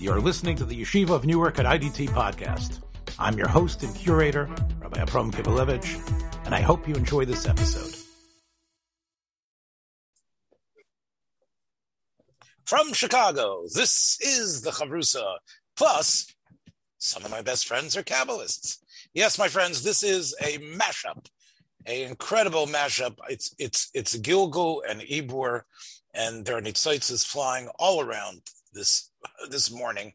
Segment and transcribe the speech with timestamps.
[0.00, 2.80] You're listening to the Yeshiva of Newark at IDT podcast.
[3.18, 4.48] I'm your host and curator,
[4.80, 7.96] Rabbi Abram Kibalevich, and I hope you enjoy this episode.
[12.64, 15.38] From Chicago, this is the Chavrusa.
[15.76, 16.32] Plus,
[16.98, 18.76] some of my best friends are Kabbalists.
[19.14, 21.26] Yes, my friends, this is a mashup,
[21.88, 23.16] a incredible mashup.
[23.28, 25.62] It's it's it's Gilgul and Ibor,
[26.14, 28.42] and there are nitzotzes flying all around
[28.78, 29.10] this
[29.50, 30.12] this morning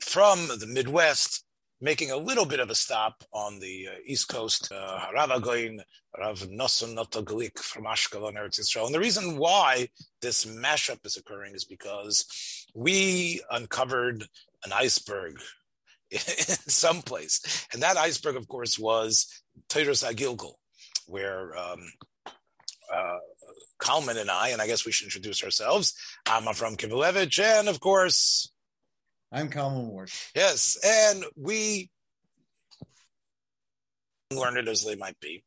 [0.00, 1.44] from the Midwest,
[1.80, 4.70] making a little bit of a stop on the uh, East Coast.
[4.70, 5.80] Uh, Rav Agoin,
[6.18, 8.86] Rav Notoglik from Ashkelon, Eretz Yisrael.
[8.86, 9.88] And the reason why
[10.20, 14.22] this mashup is occurring is because we uncovered
[14.64, 15.40] an iceberg
[16.10, 17.66] in some place.
[17.72, 20.54] And that iceberg, of course, was Titus Agilgal,
[21.06, 21.80] where um,
[22.92, 23.18] uh,
[23.82, 25.94] Kalman and I, and I guess we should introduce ourselves.
[26.26, 28.52] I'm from Kivalevich, and of course,
[29.32, 30.10] I'm Kalman Ward.
[30.36, 31.90] Yes, and we
[34.30, 35.42] learned as they might be.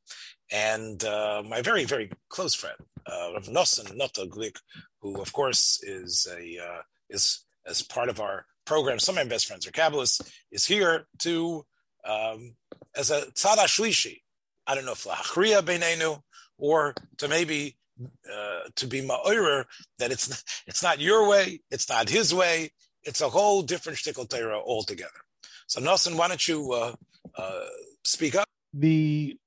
[0.52, 4.58] And uh, my very, very close friend, uh, Rav Nosson Notoglik,
[5.00, 9.00] who of course is a uh, is as part of our program.
[9.00, 10.30] Some of my best friends are Kabbalists.
[10.52, 11.66] Is here to
[12.06, 12.56] um,
[12.96, 14.22] as a tzada shlishi.
[14.68, 16.22] I don't know if lachriya beinenu
[16.58, 19.66] or to maybe uh, to be ma'orer
[20.00, 22.72] that it's it's not your way, it's not his way,
[23.04, 25.22] it's a whole different shtickle Torah altogether.
[25.68, 26.94] So Nosson, why don't you uh,
[27.38, 27.66] uh,
[28.04, 28.48] speak up?
[28.74, 29.38] The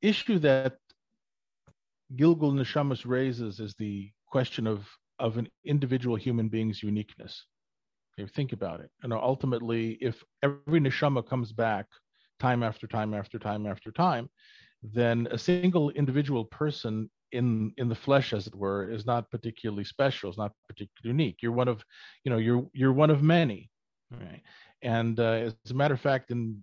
[0.00, 0.76] issue that
[2.16, 4.86] Gilgul Neshamas raises is the question of
[5.18, 7.44] of an individual human being's uniqueness.
[8.34, 8.90] Think about it.
[9.02, 11.86] And ultimately, if every neshama comes back
[12.40, 14.28] time after time after time after time,
[14.82, 19.84] then a single individual person in in the flesh as it were is not particularly
[19.84, 21.36] special it's not particularly unique.
[21.42, 21.84] You're one of
[22.24, 23.70] you know you're you're one of many
[24.12, 24.42] right?
[24.82, 26.62] And uh, as a matter of fact in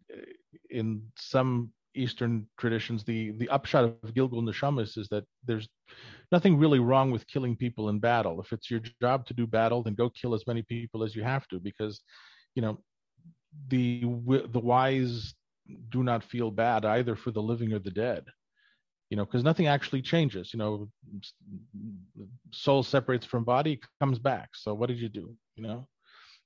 [0.69, 5.69] in some eastern traditions the the upshot of gilgul neshamas is that there's
[6.31, 8.41] nothing really wrong with killing people in battle.
[8.41, 11.23] If it's your job to do battle then go kill as many people as you
[11.23, 12.01] have to because
[12.55, 12.79] you know
[13.69, 14.01] the
[14.51, 15.33] the wise
[15.89, 18.25] do not feel bad either for the living or the dead
[19.09, 20.89] you know because nothing actually changes you know
[22.51, 24.49] soul separates from body comes back.
[24.53, 25.87] So what did you do you know?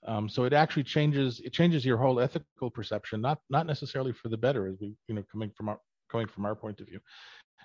[0.05, 4.29] Um, so it actually changes it changes your whole ethical perception not not necessarily for
[4.29, 5.79] the better as we you know coming from our
[6.11, 6.99] coming from our point of view.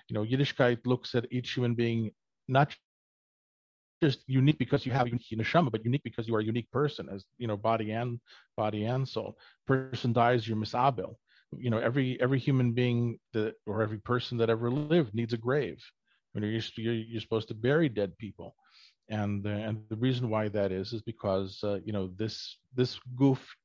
[0.09, 2.11] You know yiddishkeit looks at each human being
[2.47, 2.75] not
[4.03, 7.07] just unique because you have unique neshama, but unique because you are a unique person
[7.13, 8.19] as you know body and
[8.57, 9.37] body and soul.
[9.65, 11.15] Person dies you're misabel
[11.57, 15.37] you know every every human being that or every person that ever lived needs a
[15.37, 15.81] grave.
[16.33, 18.55] You know, you're, you're, supposed to bury dead people.
[19.07, 22.99] And uh, and the reason why that is is because uh, you know this this
[23.15, 23.55] goof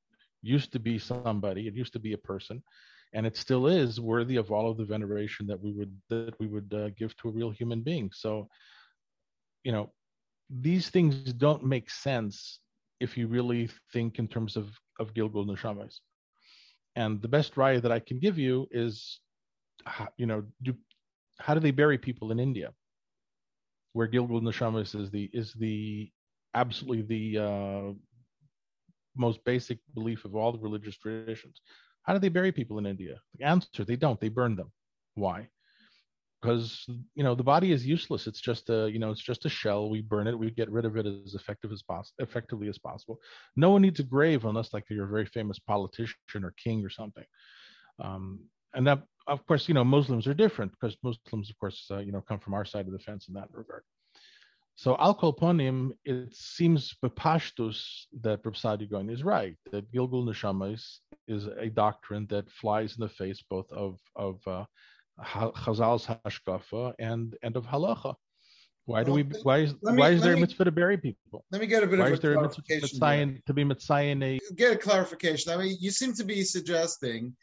[0.43, 1.67] used to be somebody.
[1.67, 2.63] It used to be a person.
[3.13, 6.47] And it still is worthy of all of the veneration that we would that we
[6.47, 8.11] would uh, give to a real human being.
[8.15, 8.49] So
[9.65, 9.93] you know
[10.49, 12.61] these things don't make sense
[12.99, 14.69] if you really think in terms of
[14.99, 16.01] of gilgul neshamas
[16.97, 19.21] and the best raya that I can give you is,
[20.17, 20.75] you know, do,
[21.39, 22.73] how do they bury people in India,
[23.93, 26.11] where Gilgul Neshamas is the is the
[26.55, 27.93] absolutely the uh,
[29.17, 31.61] most basic belief of all the religious traditions.
[32.03, 33.21] How do they bury people in India?
[33.39, 34.21] The answer: they don't.
[34.21, 34.73] They burn them.
[35.15, 35.49] Why?
[36.41, 38.27] Because you know the body is useless.
[38.27, 39.91] It's just a you know it's just a shell.
[39.91, 40.39] We burn it.
[40.39, 43.21] We get rid of it as effective as possible effectively as possible.
[43.57, 46.91] No one needs a grave unless like you're a very famous politician or king or
[46.91, 47.25] something.
[48.03, 48.41] Um,
[48.75, 52.13] and that of course you know muslims are different because muslims of course uh, you
[52.13, 53.83] know come from our side of the fence in that regard.
[54.77, 61.01] So al kolponim it seems bepashtus that Reb Saadia is right that gilgul neshama is,
[61.29, 64.65] is a doctrine that flies in the face both of of uh,
[65.23, 68.15] Chazal's hashkafa and and of halacha.
[68.87, 69.23] Why do we?
[69.43, 71.45] Why is me, why is there me, a mitzvah to bury people?
[71.53, 72.63] Let me get a bit why of is there a mitzvah
[73.47, 74.55] to be mitzayin a?
[74.55, 75.53] Get a clarification.
[75.53, 77.37] I mean, you seem to be suggesting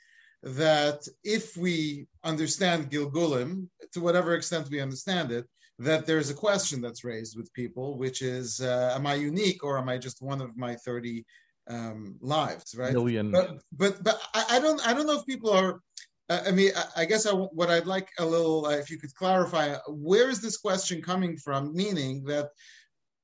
[0.44, 5.46] that if we understand Gilgulim to whatever extent we understand it,
[5.80, 9.78] that there's a question that's raised with people, which is, uh, am I unique or
[9.78, 11.26] am I just one of my thirty
[11.70, 12.76] um, lives?
[12.76, 12.94] Right?
[12.94, 13.32] Million.
[13.32, 15.80] But but but I, I don't I don't know if people are
[16.30, 19.76] I mean, I guess I, what I'd like a little, uh, if you could clarify,
[19.88, 21.74] where is this question coming from?
[21.74, 22.50] Meaning that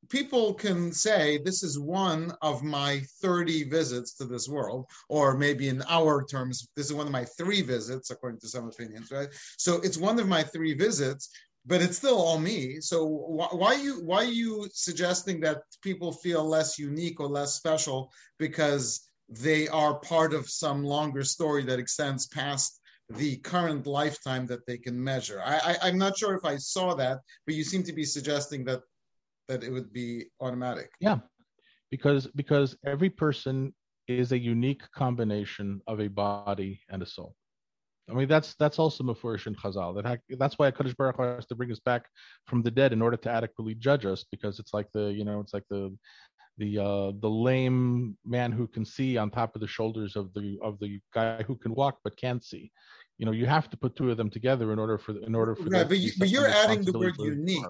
[0.10, 5.68] people can say this is one of my 30 visits to this world, or maybe
[5.68, 9.30] in our terms, this is one of my three visits, according to some opinions, right?
[9.58, 11.30] So it's one of my three visits.
[11.66, 12.80] but it's still all me.
[12.82, 17.56] So why, why you why are you suggesting that people feel less unique or less
[17.56, 24.46] special because they are part of some longer story that extends past the current lifetime
[24.48, 25.42] that they can measure?
[25.44, 28.64] I, I I'm not sure if I saw that, but you seem to be suggesting
[28.66, 28.82] that
[29.48, 30.90] that it would be automatic.
[31.00, 31.20] Yeah,
[31.92, 33.74] because because every person
[34.08, 37.36] is a unique combination of a body and a soul.
[38.10, 40.04] I mean, that's that's also mafurish in Chazal.
[40.04, 42.06] That that's why Hakadosh Baruch Hu has to bring us back
[42.48, 45.40] from the dead in order to adequately judge us, because it's like the you know
[45.40, 45.96] it's like the
[46.58, 50.58] the uh, the lame man who can see on top of the shoulders of the
[50.62, 52.72] of the guy who can walk but can't see.
[53.18, 55.56] You know, you have to put two of them together in order for in order
[55.56, 55.64] for.
[55.64, 57.64] Right, but, you, but you're adding the word unique.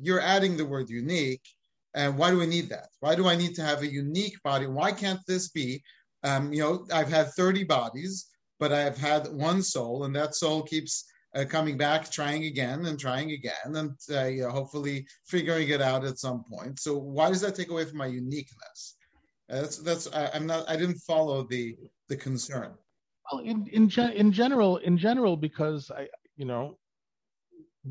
[0.00, 1.46] You're adding the word unique,
[1.94, 2.88] and why do we need that?
[3.00, 4.66] Why do I need to have a unique body?
[4.66, 5.82] Why can't this be?
[6.24, 8.28] Um, you know, I've had 30 bodies
[8.58, 11.04] but I've had one soul, and that soul keeps
[11.34, 15.82] uh, coming back, trying again and trying again, and uh, you know, hopefully figuring it
[15.82, 16.80] out at some point.
[16.80, 18.96] So why does that take away from my uniqueness?
[19.50, 21.76] Uh, that's that's I, am not I didn't follow the
[22.08, 22.72] the concern.
[23.30, 26.78] Well, in in, gen- in general, in general, because I you know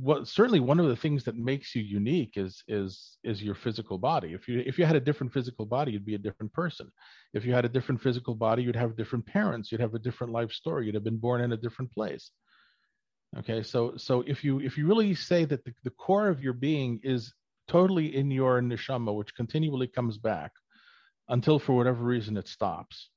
[0.01, 3.97] what certainly one of the things that makes you unique is is is your physical
[3.97, 6.91] body if you if you had a different physical body you'd be a different person
[7.33, 10.33] if you had a different physical body you'd have different parents you'd have a different
[10.33, 12.31] life story you'd have been born in a different place
[13.37, 16.53] okay so so if you if you really say that the, the core of your
[16.53, 17.33] being is
[17.67, 20.51] totally in your neshama which continually comes back
[21.29, 23.09] until for whatever reason it stops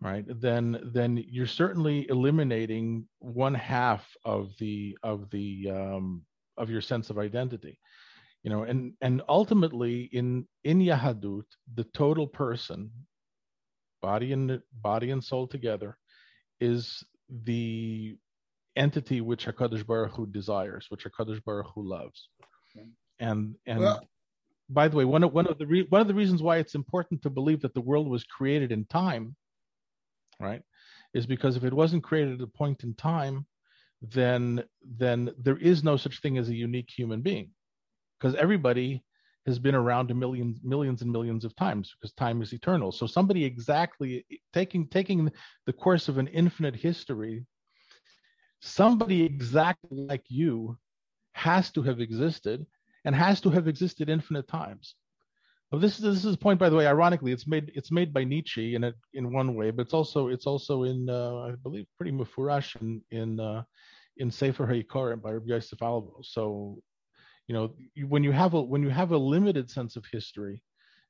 [0.00, 6.22] right then then you're certainly eliminating one half of the of the um,
[6.56, 7.78] of your sense of identity
[8.42, 11.44] you know and and ultimately in in yahadut
[11.74, 12.90] the total person
[14.00, 15.96] body and body and soul together
[16.60, 17.04] is
[17.44, 18.16] the
[18.76, 22.28] entity which Hakadosh Baruch Hu desires, which Hakadosh Baruch Hu loves.
[23.18, 24.00] And and well,
[24.68, 26.74] by the way, one of one of the re- one of the reasons why it's
[26.74, 29.36] important to believe that the world was created in time
[30.40, 30.62] right?
[31.14, 33.46] Is because if it wasn't created at a point in time,
[34.00, 37.50] then then there is no such thing as a unique human being,
[38.18, 39.04] because everybody
[39.46, 42.92] has been around a million millions and millions of times because time is eternal.
[42.92, 45.30] So somebody exactly taking taking
[45.66, 47.44] the course of an infinite history,
[48.60, 50.76] somebody exactly like you
[51.32, 52.66] has to have existed
[53.04, 54.94] and has to have existed infinite times.
[55.70, 56.86] Well, this is this is a point, by the way.
[56.86, 60.28] Ironically, it's made it's made by Nietzsche in a, in one way, but it's also
[60.28, 63.62] it's also in uh, I believe pretty mufurash in in uh,
[64.16, 66.20] in Sefer Hayikar by Rabbi Yosef Albo.
[66.22, 66.82] So,
[67.46, 67.74] you know,
[68.08, 70.60] when you have a when you have a limited sense of history,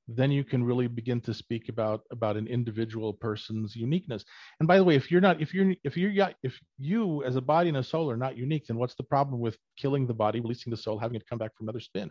[0.08, 4.24] then you can really begin to speak about about an individual person's uniqueness.
[4.58, 6.12] And by the way, if you're not if you're if you're
[6.42, 9.40] if you as a body and a soul are not unique, then what's the problem
[9.40, 12.10] with killing the body, releasing the soul, having it come back from another spin?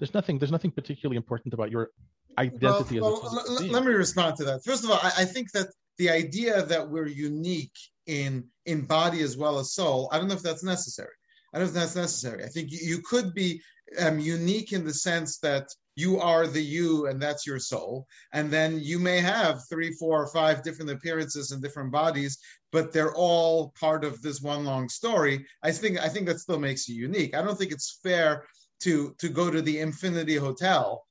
[0.00, 1.90] there's nothing there's nothing particularly important about your
[2.38, 5.52] identity well, well, l- let me respond to that first of all I, I, think
[5.52, 7.76] that the idea that we're unique
[8.06, 11.14] in in body as well as soul i don't know if that's necessary
[11.52, 13.60] i don't know if that's necessary i think you, you could be
[13.98, 15.68] um, unique in the sense that
[16.00, 20.22] you are the you and that's your soul and then you may have three four
[20.22, 22.38] or five different appearances in different bodies
[22.72, 26.58] but they're all part of this one long story i think i think that still
[26.58, 28.44] makes you unique i don't think it's fair
[28.80, 31.04] to to go to the Infinity Hotel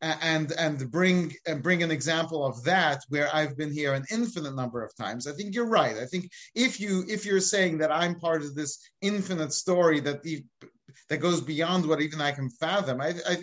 [0.00, 4.56] and and bring and bring an example of that where I've been here an infinite
[4.56, 5.28] number of times.
[5.28, 5.96] I think you're right.
[5.96, 10.22] I think if you if you're saying that I'm part of this infinite story that
[10.24, 10.44] the,
[11.08, 13.36] that goes beyond what even I can fathom, I, I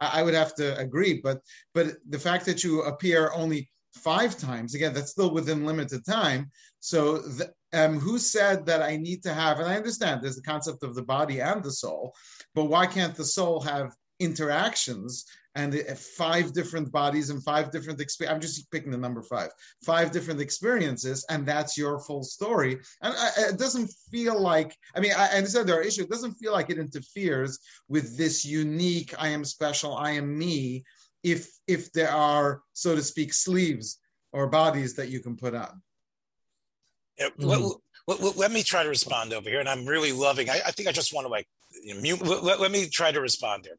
[0.00, 1.20] I would have to agree.
[1.22, 1.40] But
[1.74, 6.50] but the fact that you appear only five times again, that's still within limited time.
[6.80, 9.58] So the, um, who said that I need to have?
[9.58, 12.14] And I understand there's the concept of the body and the soul,
[12.54, 15.74] but why can't the soul have interactions and
[16.16, 18.34] five different bodies and five different experiences.
[18.34, 19.50] I'm just picking the number five,
[19.84, 22.80] five different experiences, and that's your full story.
[23.02, 26.06] And I, it doesn't feel like, I mean, I, understand there are issues.
[26.06, 30.84] It doesn't feel like it interferes with this unique, I am special, I am me,
[31.22, 33.98] if if there are, so to speak, sleeves
[34.32, 35.82] or bodies that you can put on.
[37.18, 38.38] Yeah, mm-hmm.
[38.38, 40.50] let me try to respond over here, and I'm really loving.
[40.50, 41.46] I, I think I just want to like
[42.00, 42.20] mute.
[42.22, 43.76] Let, let, me try to respond here.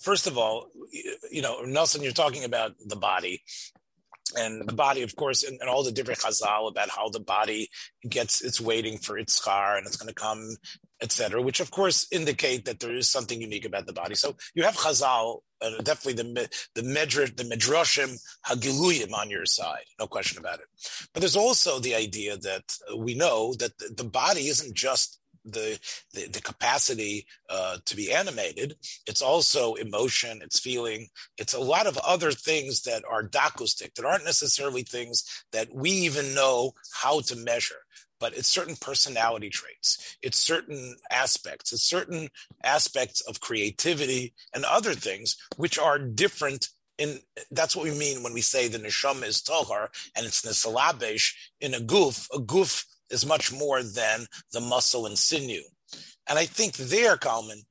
[0.00, 0.68] First of all,
[1.30, 3.42] you know, Nosson, you're talking about the body,
[4.36, 7.68] and the body, of course, and, and, all the different chazal about how the body
[8.08, 10.56] gets it's waiting for its schar and it's going to come,
[11.02, 14.14] etc., which of course indicate that there is something unique about the body.
[14.14, 18.16] So you have chazal, uh, definitely the the medrash, the medrashim
[18.46, 20.66] hagiluyim on your side, no question about it.
[21.12, 25.78] But there's also the idea that we know that the, the body isn't just the
[26.14, 28.76] the, the capacity uh, to be animated.
[29.06, 34.04] It's also emotion, it's feeling, it's a lot of other things that are dakustic that
[34.04, 37.82] aren't necessarily things that we even know how to measure
[38.20, 42.28] but it's certain personality traits, it's certain aspects, it's certain
[42.62, 46.68] aspects of creativity and other things which are different.
[46.98, 47.18] In
[47.50, 51.72] that's what we mean when we say the neshama is tohar and it's nisalabesh in
[51.72, 52.28] a goof.
[52.34, 55.62] A goof is much more than the muscle and sinew,
[56.28, 57.62] and I think there, Kalman,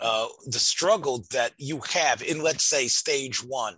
[0.00, 3.76] uh, the struggle that you have in let's say stage one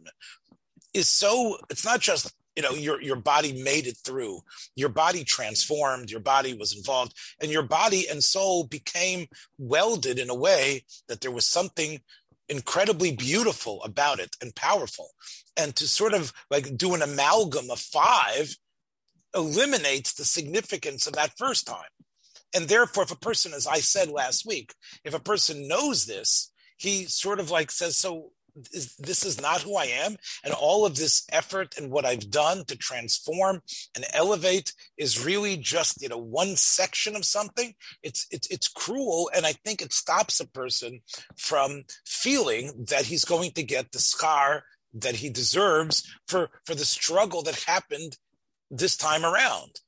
[0.92, 1.58] is so.
[1.70, 4.40] It's not just you know your your body made it through
[4.76, 9.26] your body transformed your body was involved and your body and soul became
[9.58, 12.00] welded in a way that there was something
[12.48, 15.10] incredibly beautiful about it and powerful
[15.56, 18.56] and to sort of like do an amalgam of five
[19.34, 21.78] eliminates the significance of that first time
[22.54, 24.74] and therefore if a person as i said last week
[25.04, 28.30] if a person knows this he sort of like says so
[28.72, 30.16] is, this is not who I am.
[30.44, 33.62] And all of this effort and what I've done to transform
[33.94, 37.74] and elevate is really just, you know, one section of something.
[38.02, 39.30] It's, it's, it's cruel.
[39.34, 41.00] And I think it stops a person
[41.36, 44.62] from feeling that he's going to get the schar
[44.94, 48.16] that he deserves for, for the struggle that happened
[48.76, 49.80] this time around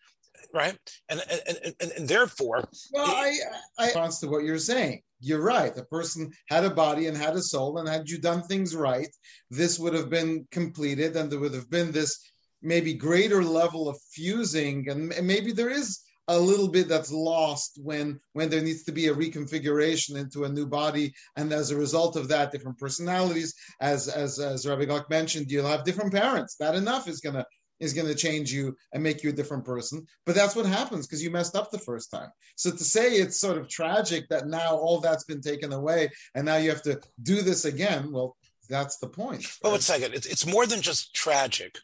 [0.57, 0.78] right?
[1.09, 3.43] And and and, and therefore, well, it,
[3.78, 5.02] I I response to what you're saying.
[5.21, 5.75] You're right.
[5.75, 9.09] The person had a body and had a soul, and had you done things right,
[9.50, 12.19] this would have been completed, and there would have been this
[12.62, 17.78] maybe greater level of fusing, and, and maybe there is a little bit that's lost
[17.83, 21.76] when when there needs to be a reconfiguration into a new body and as a
[21.76, 26.57] result of that different personalities as as as rabbi Gluck mentioned you'll have different parents
[26.57, 27.47] that enough is going to
[27.80, 30.06] is going to change you and make you a different person.
[30.25, 32.30] But that's what happens because you messed up the first time.
[32.56, 36.45] So to say it's sort of tragic that now all that's been taken away and
[36.45, 38.37] now you have to do this again, well,
[38.68, 39.47] that's the point.
[39.62, 40.14] Well, one second.
[40.14, 41.78] It's, it's more than just tragic.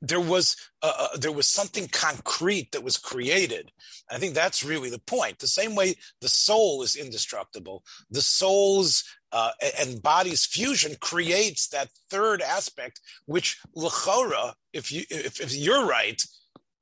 [0.00, 3.72] There was uh, uh, there was something concrete that was created.
[4.10, 5.38] I think that's really the point.
[5.38, 11.88] The same way the soul is indestructible, the soul's uh, and body's fusion creates that
[12.10, 16.20] third aspect, which lechora, if you if, if you're right,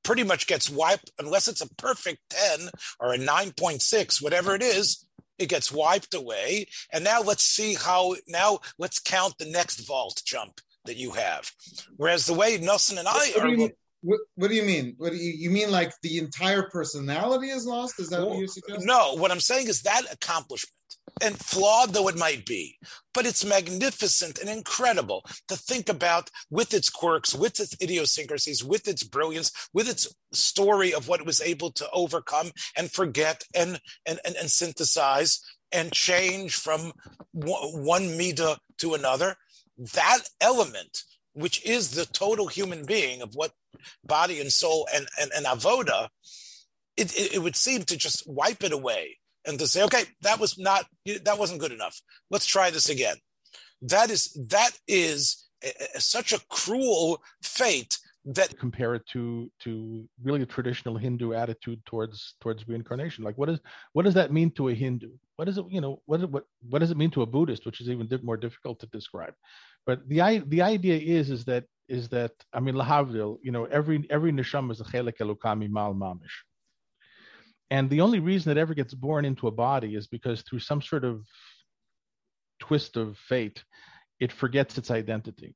[0.03, 2.19] pretty much gets wiped unless it's a perfect
[2.57, 2.69] 10
[2.99, 5.05] or a 9.6 whatever it is
[5.39, 6.67] it gets wiped away.
[6.91, 11.51] And now let's see how now let's count the next vault jump that you have.
[11.97, 13.69] Whereas the way Nosson and I are
[14.03, 14.95] what, what, do you mean?
[14.97, 15.71] What do you, you mean?
[15.71, 17.99] Like the entire personality is lost?
[17.99, 18.85] Is that well, what you're suggesting?
[18.85, 20.73] No, what I'm saying is that accomplishment
[21.21, 22.77] and flawed though it might be,
[23.13, 28.87] but it's magnificent and incredible to think about with its quirks, with its idiosyncrasies, with
[28.87, 33.79] its brilliance, with its story of what it was able to overcome and forget and
[34.05, 35.39] and and, and synthesize
[35.71, 36.91] and change from
[37.31, 39.35] one mida to another.
[39.77, 43.51] That element, which is the total human being of what
[44.03, 46.09] body and soul and and, and avoda,
[46.97, 50.39] it, it, it would seem to just wipe it away and to say, okay, that
[50.39, 50.85] was not
[51.23, 51.99] that wasn't good enough.
[52.29, 53.17] Let's try this again.
[53.81, 60.07] That is that is a, a, such a cruel fate that compare it to to
[60.23, 63.23] really a traditional Hindu attitude towards towards reincarnation.
[63.23, 63.59] Like, what is
[63.91, 65.09] what does that mean to a Hindu?
[65.35, 67.81] What does it you know what what what does it mean to a Buddhist, which
[67.81, 69.33] is even more difficult to describe?
[69.85, 74.05] But the the idea is is that is that I mean lahavdil, you know, every
[74.09, 76.37] every neshama is a chelek elukami mal mamish.
[77.71, 80.81] And the only reason it ever gets born into a body is because through some
[80.81, 81.25] sort of
[82.59, 83.63] twist of fate,
[84.19, 85.55] it forgets its identity.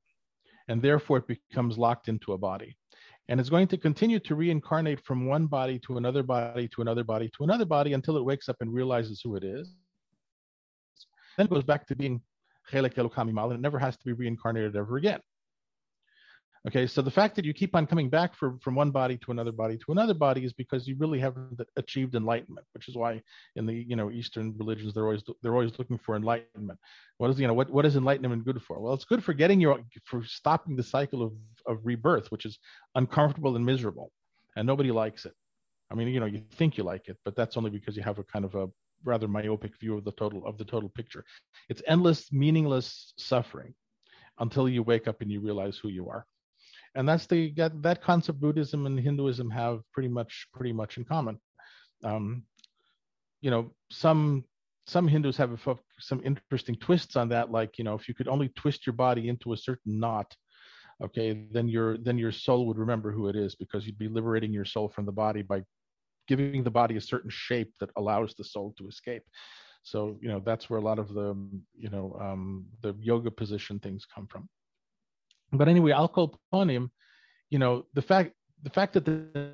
[0.67, 2.75] And therefore it becomes locked into a body.
[3.29, 7.03] And it's going to continue to reincarnate from one body to another body to another
[7.03, 9.75] body to another body until it wakes up and realizes who it is.
[11.37, 12.21] Then it goes back to being
[12.71, 15.19] Chelek Elokami Mal, and it never has to be reincarnated ever again.
[16.67, 19.31] Okay, so the fact that you keep on coming back for, from one body to
[19.31, 23.21] another body to another body is because you really haven't achieved enlightenment, which is why
[23.55, 26.77] in the you know Eastern religions they're always they're always looking for enlightenment.
[27.19, 28.81] What is you know what what is enlightenment good for?
[28.81, 31.31] Well, it's good for getting your for stopping the cycle of
[31.67, 32.59] of rebirth, which is
[32.95, 34.11] uncomfortable and miserable,
[34.57, 35.33] and nobody likes it.
[35.89, 38.19] I mean, you know, you think you like it, but that's only because you have
[38.19, 38.67] a kind of a
[39.05, 41.23] rather myopic view of the total of the total picture.
[41.69, 43.73] It's endless, meaningless suffering
[44.39, 46.25] until you wake up and you realize who you are
[46.95, 51.05] and that's the that, that concept buddhism and hinduism have pretty much pretty much in
[51.05, 51.39] common
[52.03, 52.43] um,
[53.41, 54.43] you know some
[54.85, 58.27] some hindus have a, some interesting twists on that like you know if you could
[58.27, 60.35] only twist your body into a certain knot
[61.03, 64.53] okay then your then your soul would remember who it is because you'd be liberating
[64.53, 65.61] your soul from the body by
[66.27, 69.23] giving the body a certain shape that allows the soul to escape.
[69.83, 71.35] So you know that's where a lot of the
[71.77, 74.49] you know um, the yoga position things come from.
[75.51, 76.89] But anyway, alcohol ponim,
[77.49, 79.53] you know the fact the fact that the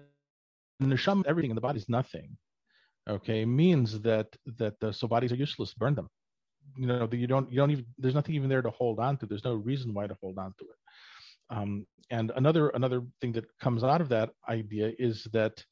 [0.81, 2.35] neshama everything in the body is nothing,
[3.09, 5.73] okay, means that that the so bodies are useless.
[5.73, 6.09] Burn them.
[6.77, 9.25] You know you don't you don't even there's nothing even there to hold on to.
[9.25, 11.55] There's no reason why to hold on to it.
[11.55, 15.63] Um, and another another thing that comes out of that idea is that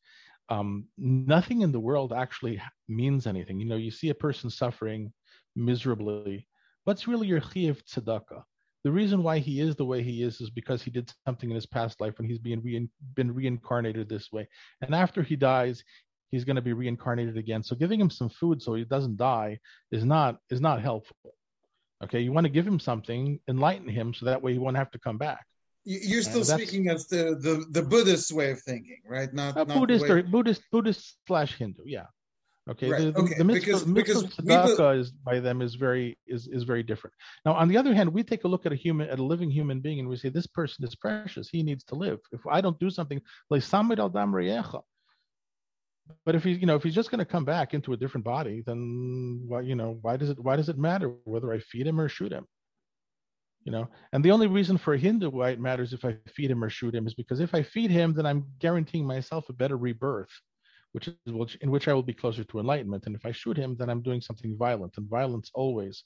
[0.49, 3.59] um, nothing in the world actually means anything.
[3.59, 5.13] You know, you see a person suffering
[5.55, 6.47] miserably.
[6.83, 8.43] What's really your chiyuv tzedakah?
[8.83, 11.55] The reason why he is the way he is is because he did something in
[11.55, 14.47] his past life when he's being re- been reincarnated this way.
[14.81, 15.83] And after he dies,
[16.31, 17.61] he's going to be reincarnated again.
[17.63, 19.59] So giving him some food so he doesn't die
[19.91, 21.35] is not is not helpful.
[22.03, 24.89] Okay, you want to give him something, enlighten him, so that way he won't have
[24.91, 25.45] to come back.
[25.83, 29.31] You're still speaking as the, the, the Buddhist way of thinking, right?
[29.33, 30.09] Not, uh, not Buddhist way...
[30.09, 32.05] or Buddhist Buddhist slash Hindu, yeah.
[32.69, 33.13] Okay, right.
[33.13, 33.33] the, okay.
[33.37, 37.15] the mitzvah, because, mitzvah because tzedakah is by them is very is is very different.
[37.43, 39.49] Now, on the other hand, we take a look at a human at a living
[39.49, 41.49] human being and we say this person is precious.
[41.49, 42.19] He needs to live.
[42.31, 44.31] If I don't do something, like samid al dam
[46.25, 48.25] but if he's you know if he's just going to come back into a different
[48.25, 51.87] body, then why you know why does it why does it matter whether I feed
[51.87, 52.45] him or shoot him?
[53.63, 56.49] you know and the only reason for a hindu why it matters if i feed
[56.49, 59.53] him or shoot him is because if i feed him then i'm guaranteeing myself a
[59.53, 60.31] better rebirth
[60.93, 63.57] which is which, in which i will be closer to enlightenment and if i shoot
[63.57, 66.03] him then i'm doing something violent and violence always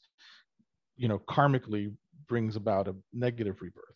[0.96, 1.94] you know karmically
[2.28, 3.96] brings about a negative rebirth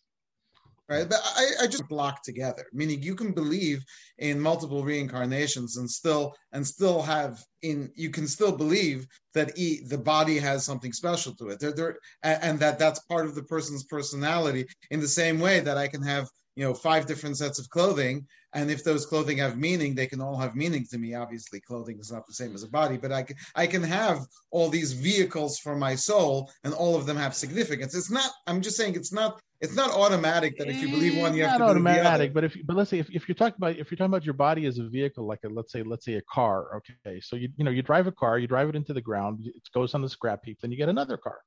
[0.90, 1.08] right?
[1.08, 3.82] But I, I just block together, meaning you can believe
[4.18, 9.80] in multiple reincarnations and still and still have in you can still believe that e,
[9.86, 13.34] the body has something special to it, there, there, and, and that that's part of
[13.36, 14.66] the person's personality.
[14.90, 16.28] In the same way that I can have
[16.60, 18.26] you know five different sets of clothing.
[18.52, 21.14] And if those clothing have meaning they can all have meaning to me.
[21.14, 24.18] Obviously clothing is not the same as a body but i can i can have
[24.50, 27.94] all these vehicles for my soul and all of them have significance.
[27.94, 31.34] It's not i'm just saying it's not it's not automatic that if you believe one
[31.34, 33.40] you it's have eh, not to automatic but if but let's say if, if you're
[33.42, 35.82] talking about if you're talking about your body as a vehicle like a let's say
[35.82, 37.20] let's say a car okay?
[37.22, 39.62] So you you know you drive a car you drive it into the ground it
[39.72, 41.38] goes on the scrap heap then you get another car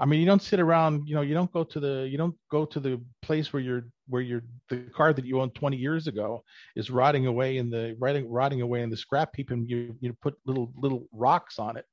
[0.00, 2.34] I mean, you don't sit around, you know, you don't go to the, you don't
[2.50, 6.08] go to the place where you're, where you're, the car that you owned 20 years
[6.08, 6.42] ago
[6.74, 10.12] is rotting away in the, rotting, rotting away in the scrap heap, and you, you
[10.20, 11.84] put little, little rocks on it.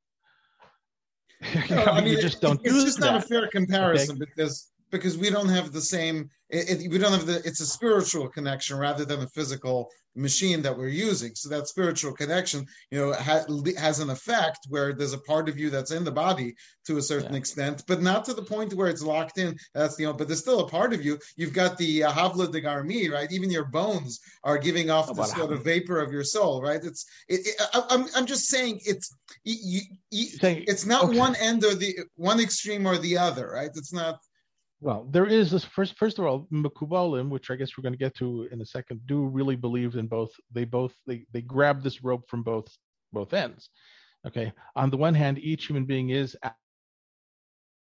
[1.69, 3.13] No, I mean, you just don't it's do just that.
[3.13, 7.11] not a fair comparison because because we don't have the same it, it- we don't
[7.13, 11.33] have the it's a spiritual connection rather than a physical machine that we're using.
[11.35, 13.45] So that spiritual connection you know ha,
[13.77, 16.53] has an effect where there's a part of you that's in the body
[16.87, 17.37] to a certain Yeah.
[17.39, 19.55] extent but not to the point where it's locked in.
[19.73, 21.17] That's you know but there's still a part of you.
[21.37, 23.31] You've got the uh, havla de garmi right?
[23.31, 26.83] Even your bones are giving off Oh, the sort of vapor of your soul right?
[26.83, 27.39] It's it,
[27.73, 29.81] I, I'm, I'm just saying it's you,
[30.17, 31.17] you, Saying- it's not okay.
[31.25, 33.71] one end or the one extreme or the other right?
[33.75, 34.15] It's not
[34.81, 35.95] Well, there is this first.
[35.95, 39.01] First of all, Makubalim, which I guess we're going to get to in a second,
[39.05, 40.31] do really believe in both.
[40.51, 42.67] They both they they grab this rope from both
[43.13, 43.69] both ends.
[44.25, 44.51] Okay.
[44.75, 46.35] On the one hand, each human being is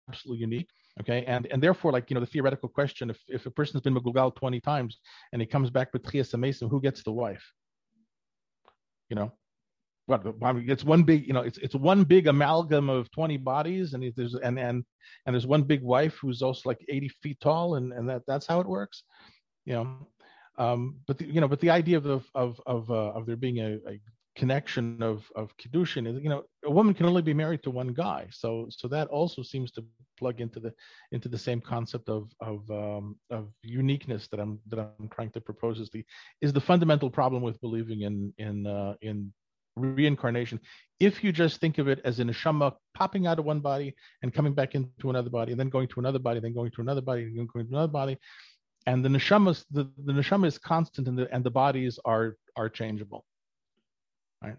[0.08, 0.68] absolutely unique.
[1.00, 3.94] Okay, and and therefore, like you know, the theoretical question: if if a person's been
[3.94, 4.98] Magugal twenty times
[5.32, 7.44] and he comes back with Trias Mason, who gets the wife?
[9.08, 9.32] You know,
[10.06, 13.36] what I mean, it's one big, you know, it's it's one big amalgam of twenty
[13.36, 14.84] bodies, and there's and and
[15.26, 18.46] and there's one big wife who's also like 80 feet tall and and that that's
[18.46, 19.04] how it works
[19.64, 20.08] you know.
[20.56, 23.58] Um but the, you know but the idea of of of uh, of there being
[23.58, 24.00] a, a
[24.36, 27.92] connection of of kedushin is you know a woman can only be married to one
[27.92, 28.26] guy.
[28.30, 29.84] So so that also seems to
[30.16, 30.72] plug into the
[31.10, 35.40] into the same concept of of um of uniqueness that i'm that i'm trying to
[35.40, 36.04] propose is the
[36.40, 39.32] is the fundamental problem with believing in in uh in
[39.76, 40.60] reincarnation
[41.00, 44.32] if you just think of it as a neshama popping out of one body and
[44.32, 47.00] coming back into another body and then going to another body, then going to another
[47.00, 48.16] body, and going to another body.
[48.86, 52.68] And the neshama, the, the neshama is constant and the, and the bodies are, are
[52.68, 53.24] changeable.
[54.42, 54.56] Right.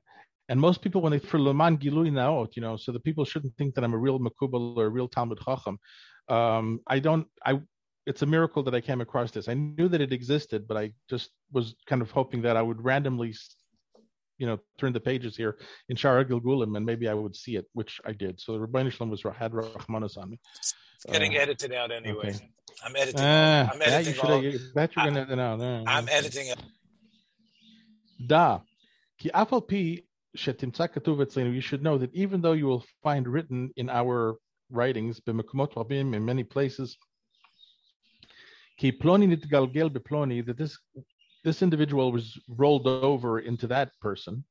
[0.49, 3.55] And most people, when they, for Leman Gilui Naot, you know, so the people shouldn't
[3.57, 5.79] think that I'm a real Makubal or a real Talmud Chacham.
[6.27, 7.61] Um, I don't, I,
[8.05, 9.47] it's a miracle that I came across this.
[9.47, 12.83] I knew that it existed, but I just was kind of hoping that I would
[12.83, 13.33] randomly
[14.37, 15.57] you know turn the pages here
[15.89, 18.39] in Sha'ar HaGilgulim, and maybe I would see it, which I did.
[18.39, 20.39] So the Rabbi Shalom was had Rahmanas on me.
[20.57, 20.73] It's
[21.11, 22.29] getting uh, edited out anyway.
[22.29, 22.49] Okay.
[22.83, 23.21] I'm editing.
[23.21, 24.15] Ah, I'm editing.
[24.15, 25.61] You all, have, that you're going to edit out.
[25.87, 26.59] I'm editing it.
[28.27, 28.59] Da,
[29.19, 30.01] ki afal pi.
[30.37, 34.35] You should know that even though you will find written in our
[34.69, 36.97] writings b'mekumot rabim in many places.
[38.77, 40.77] Ki ploni nitgalgel beploni that this
[41.45, 44.43] this individual was rolled over into that person,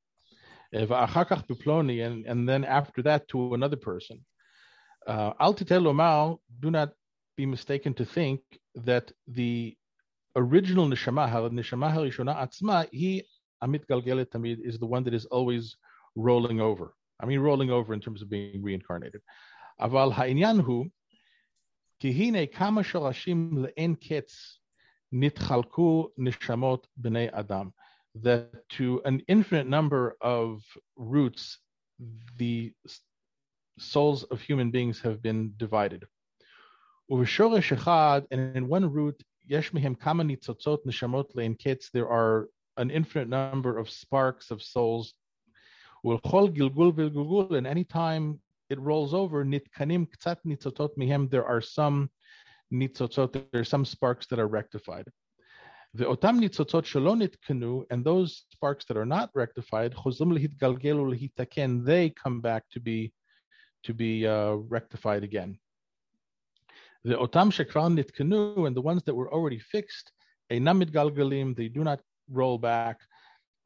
[0.73, 4.25] and, and then after that to another person.
[5.07, 5.33] Uh,
[6.61, 6.91] do not
[7.37, 8.41] be mistaken to think
[8.75, 9.77] that the
[10.37, 13.25] original neshama, neshama harishona atzma, he
[13.63, 15.77] amit galgelet tamid is the one that is always
[16.17, 16.95] rolling over.
[17.21, 19.21] I mean, rolling over in terms of being reincarnated.
[19.81, 20.91] Aval ha'inyan hu
[22.01, 24.35] ki kama shalashim le'en ketz
[25.15, 27.73] nitchalku nishamot b'nei adam.
[28.17, 30.63] That to an infinite number of
[30.97, 31.59] roots,
[32.39, 32.73] the
[33.79, 36.05] souls of human beings have been divided.
[37.11, 43.29] And in one root, yesh mihem kama nitzotzot nishamot le'en ketz, there are an infinite
[43.29, 45.15] number of sparks of souls.
[46.05, 52.11] And any time it rolls over, nitkanim ktsat nitzotot mihem, there are some
[52.73, 55.07] nitzotot, there are some sparks that are rectified.
[55.95, 61.85] The otam nitzotot shelo nitkanu, and those sparks that are not rectified, chozum lehitgalgelu lehitaken,
[61.85, 63.13] they come back to be
[63.85, 65.59] to be uh, rectified again.
[67.05, 70.11] The otam shekran nitkanu, and the ones that were already fixed,
[70.51, 73.01] einam mitgalgalim, they do not roll back.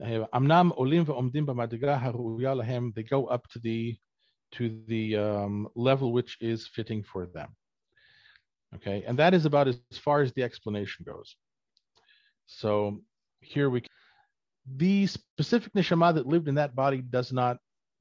[0.02, 2.94] Amnam olim ve'omdim b'madriga haruya lahem.
[2.94, 3.96] They go up to the
[4.52, 7.54] to the um, level which is fitting for them.
[8.76, 11.36] Okay, and that is about as far as the explanation goes.
[12.46, 13.00] So
[13.40, 13.82] here we,
[14.76, 17.58] the specific neshama that lived in that body does not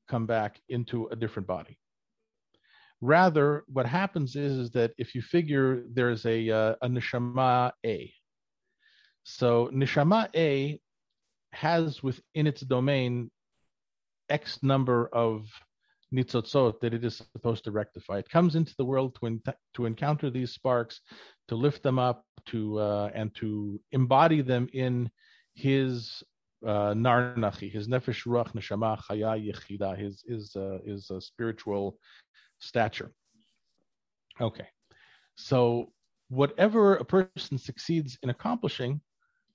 [0.10, 1.77] come back into a different body.
[2.99, 8.12] Rather, what happens is, is that if you figure there's a, uh, a neshama A,
[9.23, 10.80] so neshama A
[11.51, 13.30] has within its domain
[14.30, 15.47] X number of
[16.13, 18.20] nitzotzot that it is supposed to rectify.
[18.20, 19.41] It comes into the world to, en-
[19.76, 21.02] to encounter these sparks,
[21.50, 25.10] to lift them up, to uh, and to embody them in
[25.54, 26.24] his
[26.65, 31.98] uh, narnachi, his nefesh ruach neshama chaya yechida, his his uh, his uh, spiritual
[32.60, 33.12] stature.
[34.39, 34.67] Okay,
[35.36, 35.91] so
[36.30, 39.02] whatever a person succeeds in accomplishing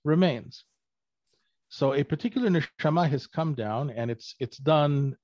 [0.05, 0.65] remains.
[1.69, 5.17] So a particular neshama has come down, and it's it's done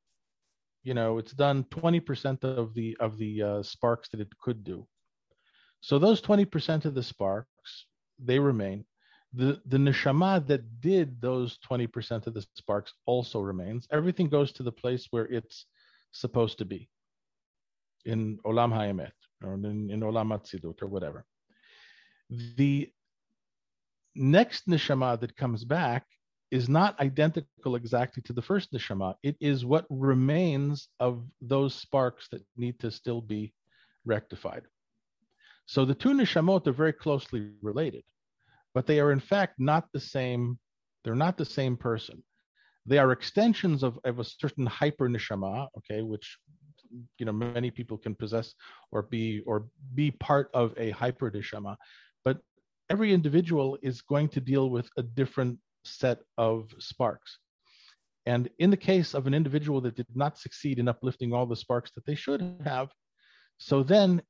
[0.83, 4.87] you know it's done 20% of the of the uh, sparks that it could do.
[5.81, 7.87] So those 20% of the sparks
[8.19, 8.85] they remain.
[9.35, 13.87] The the neshama that did those 20% of the sparks also remains.
[13.93, 15.67] Everything goes to the place where it's
[16.12, 16.88] supposed to be.
[18.07, 19.12] In olam hayemet
[19.45, 21.27] or in, in olam atzilut or whatever.
[22.31, 22.91] The
[24.14, 26.07] next neshama that comes back
[26.51, 29.15] is not identical exactly to the first neshama.
[29.23, 33.53] It is what remains of those sparks that need to still be
[34.05, 34.63] rectified.
[35.67, 38.03] So the two neshamot are very closely related,
[38.75, 40.59] but they are in fact not the same.
[41.05, 42.23] They're not the same person.
[42.87, 46.39] They are extensions of, of a certain hyper neshama, okay, which
[47.19, 48.55] you know many people can possess
[48.93, 51.77] or be or be part of a hyper neshama,
[52.25, 52.39] but
[52.89, 57.38] every individual is going to deal with a different set of sparks.
[58.27, 61.57] And in the case of an individual that did not succeed in uplifting all the
[61.57, 62.90] sparks that they should have,
[63.59, 64.22] so then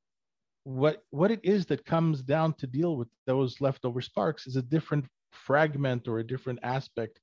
[0.63, 4.61] what what it is that comes down to deal with those leftover sparks is a
[4.61, 7.19] different fragment or a different aspect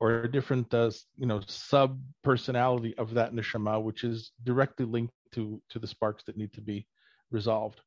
[0.00, 5.14] or a different uh, you know sub personality of that neshama which is directly linked
[5.32, 6.86] to to the sparks that need to be
[7.30, 7.80] resolved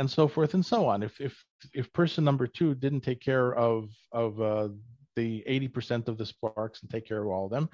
[0.00, 1.02] and so forth and so on.
[1.02, 1.34] If if
[1.74, 4.68] if person number two didn't take care of of uh,
[5.14, 7.68] the 80% of the sparks and take care of all of them,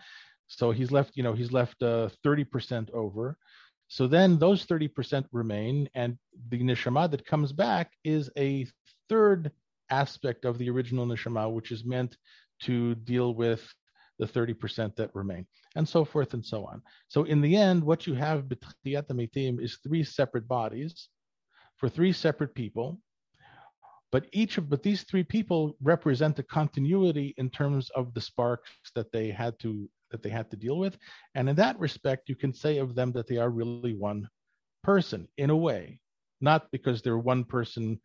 [0.48, 3.38] so he's left, you know, he's left uh, 30% over.
[3.88, 8.66] So then those 30% remain, and the neshama that comes back is a
[9.08, 9.52] third
[9.90, 12.16] aspect of the original neshama, which is meant
[12.62, 13.62] to deal with
[14.18, 16.82] the 30% that remain, and so forth and so on.
[17.06, 21.08] So in the end, what you have is three separate bodies
[21.76, 22.98] for three separate people
[24.12, 28.70] but each of but these three people represent a continuity in terms of the sparks
[28.94, 30.96] that they had to that they had to deal with.
[31.34, 34.28] And in that respect you can say of them that they are really one
[34.82, 36.00] person in a way
[36.40, 38.00] not because they're one person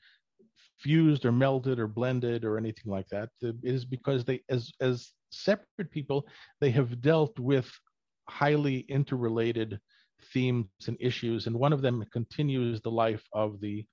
[0.80, 3.30] fused or melded or blended or anything like that.
[3.42, 6.28] It is because they as as separate people
[6.60, 7.72] they have dealt with
[8.28, 9.80] highly interrelated
[10.34, 13.86] themes and issues, and one of them continues the life of the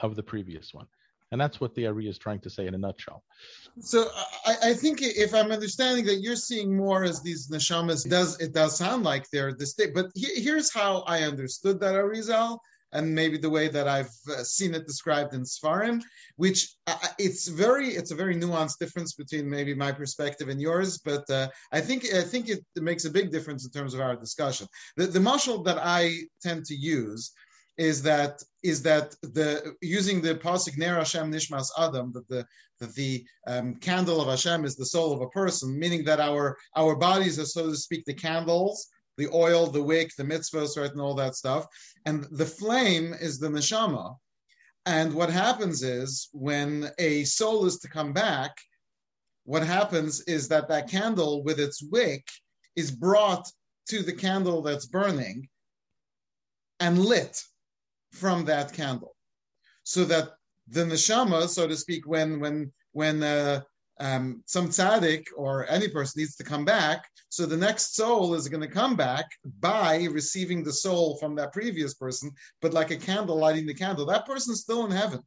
[0.00, 0.86] of the previous one.
[1.32, 3.24] And that's what the Ari is trying to say in a nutshell.
[3.80, 4.08] So
[4.44, 8.52] I, I, think if I'm understanding that you're seeing more as these neshamas, does it
[8.54, 9.94] does sound like they're distinct.
[9.94, 12.58] But he, here's how I understood that Arizal,
[12.96, 16.02] and maybe the way that I've uh, seen it described in Sfarim,
[16.36, 20.98] which uh, it's very it's a very nuanced difference between maybe my perspective and yours,
[20.98, 24.16] but uh, I think I think it, makes a big difference in terms of our
[24.16, 24.66] discussion.
[24.96, 26.02] The the mashal that I
[26.42, 27.32] tend to use
[27.76, 32.46] is that is that the using the pasuk Ner Hashem Nishmas Adam that the
[32.80, 36.56] that the um, candle of Hashem is the soul of a person, meaning that our
[36.76, 40.90] our bodies are so to speak the candles, the oil, the wick, the mitzvahs, right,
[40.90, 41.66] and all that stuff,
[42.04, 44.16] and the flame is the neshama.
[44.84, 48.56] And what happens is when a soul is to come back,
[49.44, 52.26] what happens is that that candle with its wick
[52.76, 53.50] is brought
[53.88, 55.48] to the candle that's burning
[56.80, 57.42] and lit
[58.12, 59.14] from that candle,
[59.82, 60.30] so that
[60.68, 63.60] the neshama, so to speak, when when when uh,
[63.98, 68.48] um, some tzaddik or any person needs to come back, so the next soul is
[68.48, 69.26] going to come back
[69.60, 72.30] by receiving the soul from that previous person,
[72.60, 74.06] but like a candle lighting the candle.
[74.06, 75.20] That person's still in heaven,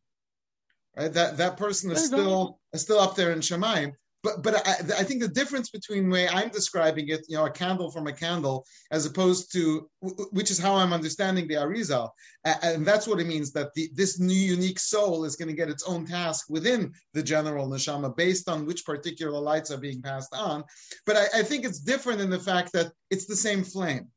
[0.96, 1.12] right?
[1.12, 5.04] That that person is still is still up there in Shemaim but but I, I,
[5.04, 8.66] think the difference between way I'm describing it, you know, a candle from a candle,
[8.92, 9.90] as opposed to
[10.32, 12.10] which is how I'm understanding the Arizal,
[12.44, 15.70] and that's what it means that the, this new unique soul is going to get
[15.70, 20.34] its own task within the general neshama based on which particular lights are being passed
[20.36, 20.64] on.
[21.06, 24.08] But I, I think it's different in the fact that it's the same flame.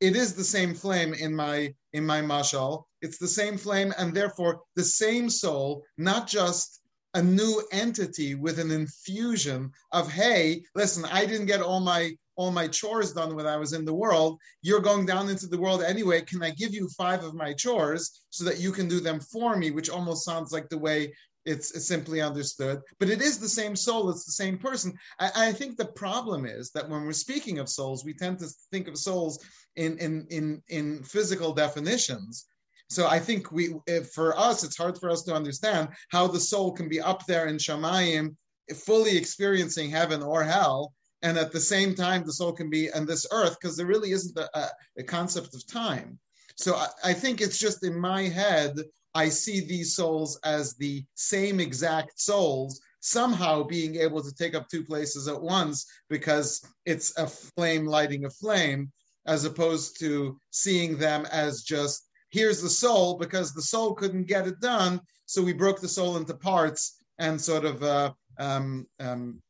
[0.00, 2.84] It is the same flame in my in my mashal.
[3.00, 6.82] It's the same flame, and therefore the same soul, not just
[7.16, 12.50] a new entity with an infusion of hey listen i didn't get all my all
[12.50, 14.38] my chores done when i was in the world.
[14.60, 16.20] You're going down into the world anyway.
[16.20, 19.56] Can i give you five of my chores so that you can do them for
[19.56, 19.70] me?
[19.70, 21.14] Which almost sounds like the way
[21.46, 24.10] it's simply understood but it is the same soul.
[24.10, 24.92] It's the same person.
[25.20, 28.48] I, I, think the problem is that when we're speaking of souls we tend to
[28.70, 29.42] think of souls
[29.76, 32.46] in in in, in physical definitions
[32.88, 33.74] so I think we,
[34.14, 37.46] for us, it's hard for us to understand how the soul can be up there
[37.46, 38.36] in Shamayim,
[38.74, 43.06] fully experiencing heaven or hell, and at the same time the soul can be on
[43.06, 44.68] this earth because there really isn't a,
[44.98, 46.18] a, concept of time.
[46.56, 48.76] So I, I think it's just in my head
[49.14, 54.68] I see these souls as the same exact souls somehow being able to take up
[54.68, 58.92] two places at once because it's a flame lighting a flame
[59.26, 62.05] as opposed to seeing them as just
[62.36, 65.00] here's the soul because the soul couldn't get it done.
[65.24, 69.40] So we broke the soul into parts and sort of uh, um, um,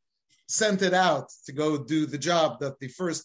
[0.48, 3.24] sent it out to go do the job that the first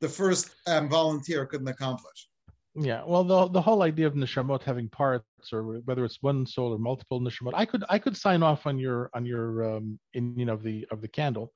[0.00, 2.28] the first um, volunteer couldn't accomplish.
[2.74, 6.74] Yeah, well, the the whole idea of neshamot having parts, or whether it's one soul
[6.74, 10.56] or multiple neshamot, I could I could sign off on your on your um, know
[10.56, 11.52] the of the candle,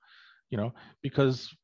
[0.50, 1.54] you know, because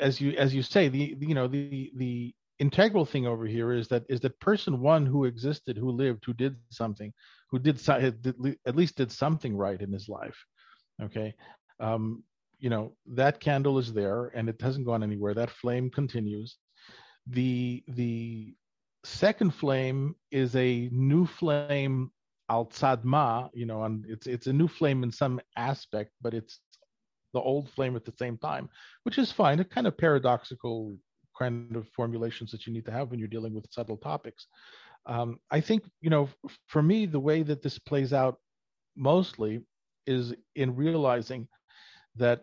[0.00, 3.88] as you as you say the you know the the integral thing over here is
[3.88, 7.12] that is that person one who existed, who lived, who did something,
[7.50, 7.76] who did,
[8.66, 10.38] at least did something right in his life.
[11.02, 11.34] Okay,
[11.80, 12.22] um,
[12.60, 15.34] you know that candle is there and it hasn't gone anywhere.
[15.34, 16.56] That flame continues.
[17.26, 18.54] The the
[19.04, 22.12] second flame is a new flame
[22.48, 26.60] al tzadma, you know, and it's it's a new flame in some aspect, but it's
[27.34, 28.68] the old flame at the same time,
[29.02, 29.58] which is fine.
[29.58, 30.96] A kind of paradoxical
[31.38, 34.46] kind of formulations that you need to have when you're dealing with subtle topics.
[35.06, 36.28] Um, I think, you know,
[36.66, 38.38] for me, the way that this plays out
[38.96, 39.60] mostly
[40.06, 41.48] is in realizing
[42.16, 42.42] that,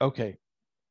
[0.00, 0.36] okay,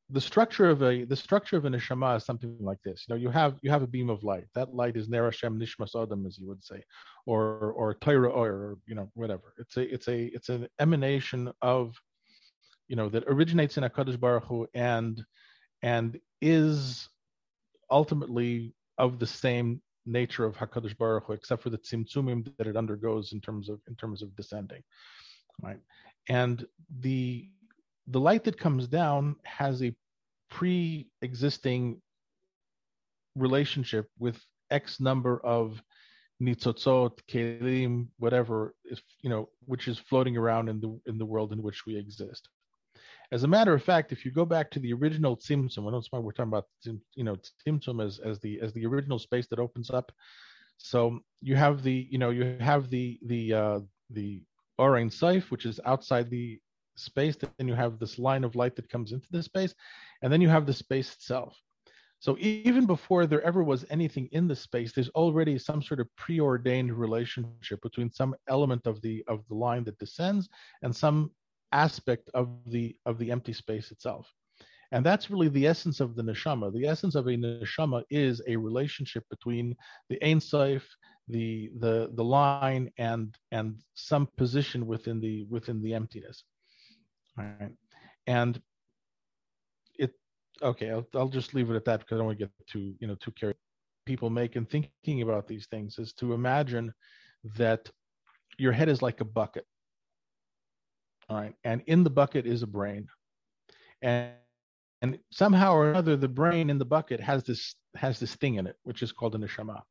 [0.09, 3.05] the structure of a the structure of an neshama is something like this.
[3.07, 4.45] You know, you have you have a beam of light.
[4.53, 6.83] That light is Ner Hashem Nishmas Adam, as you would say,
[7.25, 9.53] or or Torah or you know whatever.
[9.57, 11.95] It's a it's a it's an emanation of,
[12.87, 15.23] you know, that originates in Hakadosh Baruch Hu and
[15.81, 17.09] and is
[17.93, 22.75] ultimately of the same nature of Hakadosh Baruch Hu, except for the tzimtzumim that it
[22.75, 24.83] undergoes in terms of in terms of descending,
[25.61, 25.79] right?
[26.27, 26.65] And
[26.99, 27.49] the
[28.07, 29.95] the light that comes down has a
[30.49, 32.01] pre-existing
[33.35, 34.37] relationship with
[34.69, 35.81] X number of
[36.41, 41.53] nitzotzot, kelim, whatever is you know, which is floating around in the in the world
[41.53, 42.49] in which we exist.
[43.33, 46.19] As a matter of fact, if you go back to the original Tzimtzum, that's why
[46.19, 46.67] we're talking about
[47.15, 50.11] you know Tzimtzum as as the as the original space that opens up.
[50.77, 53.79] So you have the you know you have the the uh,
[54.11, 54.43] the
[54.77, 56.59] Or Ein Sof, which is outside the
[56.95, 57.35] space.
[57.35, 59.73] Then you have this line of light that comes into the space,
[60.21, 61.59] and then you have the space itself.
[62.19, 66.15] So even before there ever was anything in the space, there's already some sort of
[66.17, 70.49] preordained relationship between some element of the of the line that descends
[70.83, 71.31] and some
[71.73, 74.33] aspect of the of the empty space itself
[74.91, 76.71] And that's really the essence of the neshama.
[76.73, 79.75] The essence of a neshama is a relationship between
[80.09, 80.83] the Ein Sof,
[81.27, 86.43] the the the line, and and some position within the within the emptiness.
[87.37, 87.71] All right.
[88.27, 88.61] And
[89.97, 90.11] it
[90.61, 92.95] okay, I'll I'll just leave it at that because I don't want to get too,
[92.99, 93.57] you know, too carried.
[94.05, 96.93] People make in thinking about these things is to imagine
[97.57, 97.89] that
[98.57, 99.65] your head is like a bucket.
[101.33, 101.55] Right.
[101.63, 103.07] And in the bucket is a brain.
[104.01, 104.33] And
[105.03, 108.65] and somehow or another the brain in the bucket has this has this thing in
[108.65, 109.81] it which is called a neshama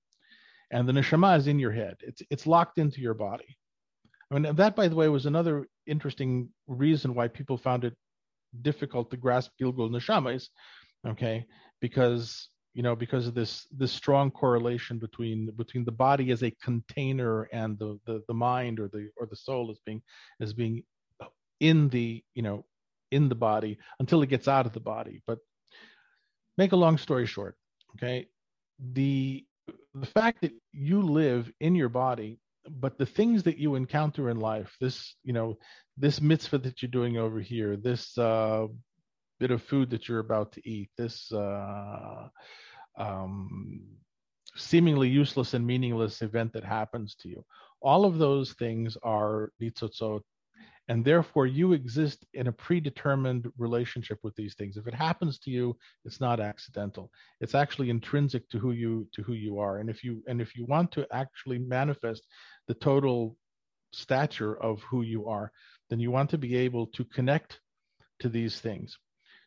[0.72, 3.56] and the neshama is in your head it's it's locked into your body
[4.30, 7.94] i mean that by the way was another interesting reason why people found it
[8.62, 10.48] difficult to grasp gilgul neshamas
[11.06, 11.44] okay
[11.80, 16.56] because you know because of this this strong correlation between between the body as a
[16.62, 20.00] container and the the, the mind or the or the soul as being
[20.40, 20.82] as being
[21.62, 22.66] in the you know
[23.10, 25.22] in the body until it gets out of the body.
[25.26, 25.38] But
[26.58, 27.56] make a long story short,
[27.96, 28.26] okay,
[28.78, 29.46] the
[29.94, 34.40] the fact that you live in your body, but the things that you encounter in
[34.40, 35.56] life, this you know,
[35.96, 38.66] this mitzvah that you're doing over here, this uh,
[39.38, 42.28] bit of food that you're about to eat, this uh,
[42.98, 43.82] um,
[44.56, 47.44] seemingly useless and meaningless event that happens to you.
[47.80, 50.22] All of those things are nitzotzot
[50.88, 54.76] and therefore you exist in a predetermined relationship with these things.
[54.76, 57.10] If it happens to you it's not accidental.
[57.40, 59.78] It's actually intrinsic to who you to who you are.
[59.78, 62.26] And if you and if you want to actually manifest
[62.66, 63.36] the total
[63.92, 65.52] stature of who you are
[65.90, 67.60] then you want to be able to connect
[68.20, 68.98] to these things.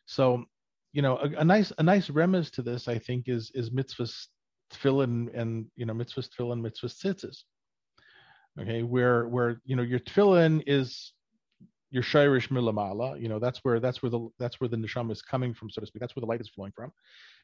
[0.06, 0.44] So
[0.92, 4.28] you know a, a nice a nice remez to this i think is is mitzvahs
[4.72, 7.38] tefillin and you know mitzvahs tefillin mitzvahs tzitzis.
[8.58, 11.12] Okay where where you know your tefillin is
[11.90, 15.22] your shirish milamala, you know, that's where that's where the that's where the neshama is
[15.22, 16.00] coming from, so to speak.
[16.00, 16.92] That's where the light is flowing from.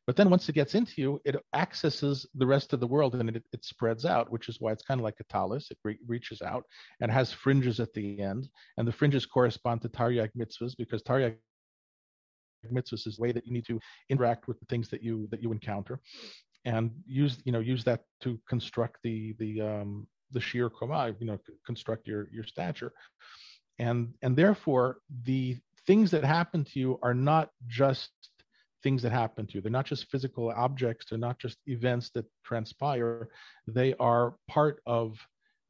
[0.06, 3.28] But then once it gets into you, it accesses the rest of the world and
[3.28, 5.70] it, it spreads out, which is why it's kind of like a tallis.
[5.70, 6.64] It re- reaches out
[7.00, 11.36] and has fringes at the end, and the fringes correspond to Taryag mitzvahs because Taryag
[12.72, 13.78] mitzvahs is the way that you need to
[14.08, 16.00] interact with the things that you that you encounter,
[16.64, 21.26] and use you know use that to construct the the um, the shiur koma, you
[21.26, 22.92] know, construct your your stature
[23.78, 28.10] and and therefore the things that happen to you are not just
[28.82, 29.60] things that happen to you.
[29.60, 31.06] They're not just physical objects.
[31.08, 33.28] They're not just events that transpire.
[33.66, 35.18] They are part of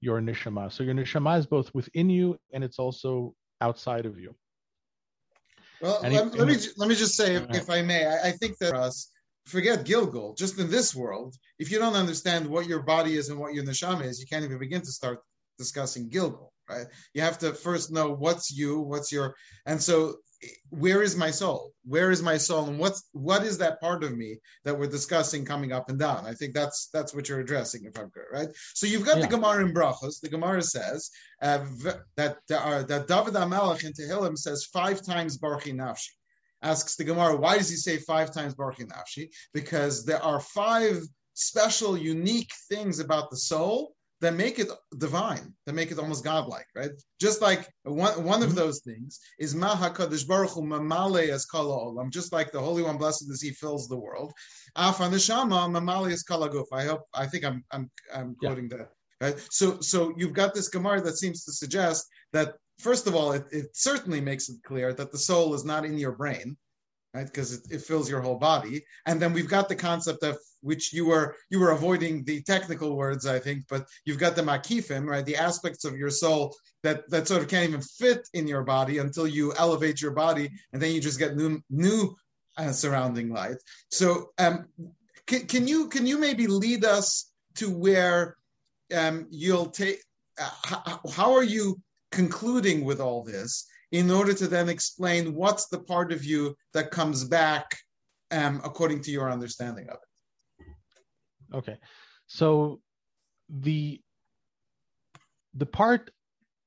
[0.02, 4.34] your neshama so your neshama is both within you and it's also outside of you.
[5.80, 8.30] Well let, it, let me let me just say if, if i may I, I
[8.32, 9.10] think that for us
[9.46, 13.38] forget Gilgul, just in this world, if you don't understand what your body is and
[13.38, 15.20] what your neshama is, you can't even begin to start
[15.58, 16.86] discussing Gilgul right?
[17.14, 19.34] You have to first know what's you, what's your,
[19.66, 20.16] and so
[20.70, 21.72] where is my soul?
[21.84, 25.44] Where is my soul, and what's what is that part of me that we're discussing
[25.44, 26.26] coming up and down?
[26.26, 28.48] I think that's that's what you're addressing, if I'm correct, right?
[28.74, 29.26] So you've got yeah.
[29.26, 30.20] the Gemara in Brachos.
[30.20, 31.64] The Gemara says uh,
[32.16, 36.10] that uh, that David Hamelech in Tehillim says five times Barchi Nafshi.
[36.64, 39.30] Asks the Gemara, why does he say five times Barchi Nafshi?
[39.52, 41.02] Because there are five
[41.34, 46.66] special, unique things about the soul that make it divine, that make it almost godlike,
[46.76, 46.92] right?
[47.20, 48.58] Just like one, one of mm-hmm.
[48.58, 52.84] those things is Maha Kadosh Baruch Hu Mamale as Kala Olam, just like the Holy
[52.84, 54.32] One, blessed is He, fills the world.
[54.76, 56.66] Afa Neshama Mamale as Kala Guf.
[56.72, 58.78] I hope, I think I'm, I'm, I'm quoting yeah.
[58.78, 58.90] that.
[59.20, 59.46] Right?
[59.50, 63.44] So, so you've got this Gemara that seems to suggest that first of all, it,
[63.50, 66.56] it certainly makes it clear that the soul is not in your brain,
[67.12, 67.26] right?
[67.26, 68.84] Because it, it, fills your whole body.
[69.06, 72.96] And then we've got the concept of which you were you were avoiding the technical
[72.96, 75.24] words, I think, but you've got the makifim, right?
[75.24, 78.98] The aspects of your soul that that sort of can't even fit in your body
[78.98, 82.14] until you elevate your body, and then you just get new new
[82.56, 83.56] uh, surrounding light.
[83.90, 84.66] So, um,
[85.26, 88.36] can, can you can you maybe lead us to where
[88.94, 89.98] um, you'll take?
[90.40, 93.66] Uh, how, how are you concluding with all this?
[93.92, 97.76] in order to then explain what's the part of you that comes back
[98.30, 100.11] um, according to your understanding of it.
[101.54, 101.76] Okay,
[102.26, 102.80] so
[103.48, 104.00] the
[105.54, 106.10] the part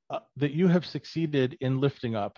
[0.10, 2.38] uh, that you have succeeded in lifting up,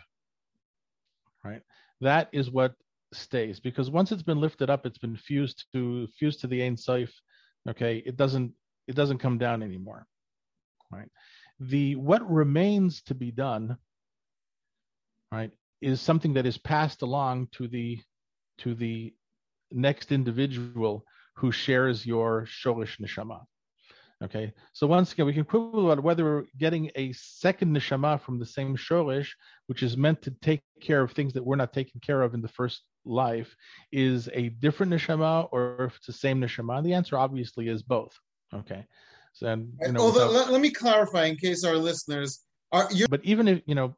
[1.43, 1.61] right?
[1.99, 2.73] That is what
[3.13, 6.77] stays because once it's been lifted up, it's been fused to fused to the Ein
[6.77, 7.09] Sof.
[7.67, 8.53] Okay, it doesn't
[8.87, 10.05] it doesn't come down anymore,
[10.91, 11.09] right?
[11.59, 13.77] The what remains to be done
[15.31, 15.51] right,
[15.81, 17.99] is something that is passed along to the
[18.59, 19.13] to the
[19.71, 21.05] next individual
[21.37, 23.41] who shares your sholish neshama.
[24.23, 28.39] Okay, so once again, we can quibble about whether we're getting a second neshama from
[28.39, 29.29] the same sholish,
[29.67, 32.41] which is meant to take care of things that we're not taking care of in
[32.41, 33.55] the first life
[33.91, 36.83] is a different neshama or if it's the same neshama?
[36.83, 38.17] The answer obviously is both.
[38.53, 38.83] Okay.
[39.33, 42.89] So, and, you know, Although, without, let, let, me clarify in case our listeners are.
[43.07, 43.95] But even if you know,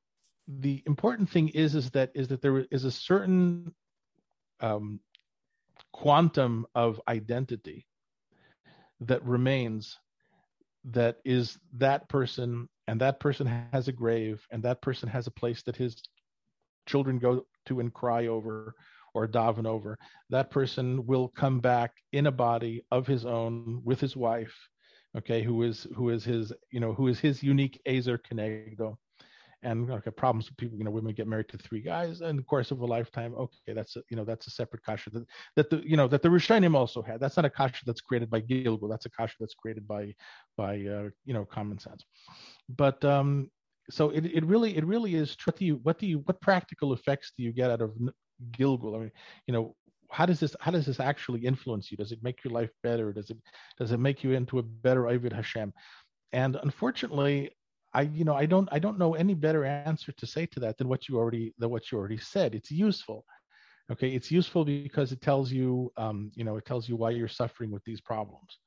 [0.50, 3.74] the important thing is is that is that there is a certain
[4.60, 5.00] um,
[5.94, 7.86] quantum of identity
[9.02, 9.98] that remains
[10.86, 15.32] that is that person and that person has a grave and that person has a
[15.32, 16.02] place that his
[16.88, 18.74] children go to and cry over
[19.14, 19.98] or daven over.
[20.30, 24.56] That person will come back in a body of his own with his wife
[25.18, 28.96] okay who is who is his you know who is his unique ezer kenegdo
[29.64, 32.44] and okay, problems with people, you know, women get married to three guys in the
[32.44, 33.34] course of a lifetime.
[33.36, 36.22] Okay, that's a, you know that's a separate kasha that, that the you know that
[36.22, 37.20] the Rishonim also had.
[37.20, 38.90] That's not a kasha that's created by Gilgul.
[38.90, 40.14] That's a kasha that's created by
[40.58, 42.06] by uh, you know common sense.
[42.70, 43.50] But um,
[43.90, 45.36] so it, it really it really is.
[45.44, 47.92] What do you what do you what practical effects do you get out of
[48.52, 48.96] Gilgul?
[48.96, 49.12] I mean,
[49.48, 49.76] you know,
[50.10, 51.98] how does this how does this actually influence you?
[51.98, 53.12] Does it make your life better?
[53.12, 53.38] Does it
[53.78, 55.74] does it make you into a better oved Hashem?
[56.32, 57.52] And unfortunately,
[57.94, 60.78] I you know I don't I don't know any better answer to say to that
[60.78, 62.56] than what you already than what you already said.
[62.56, 63.26] It's useful.
[63.92, 67.28] Okay, it's useful because it tells you um, you know it tells you why you're
[67.28, 68.60] suffering with these problems.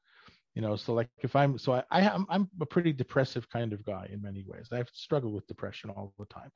[0.54, 3.72] You know, so like if I'm so I, I am I'm a pretty depressive kind
[3.72, 4.68] of guy in many ways.
[4.70, 6.50] I have struggled with depression all the time.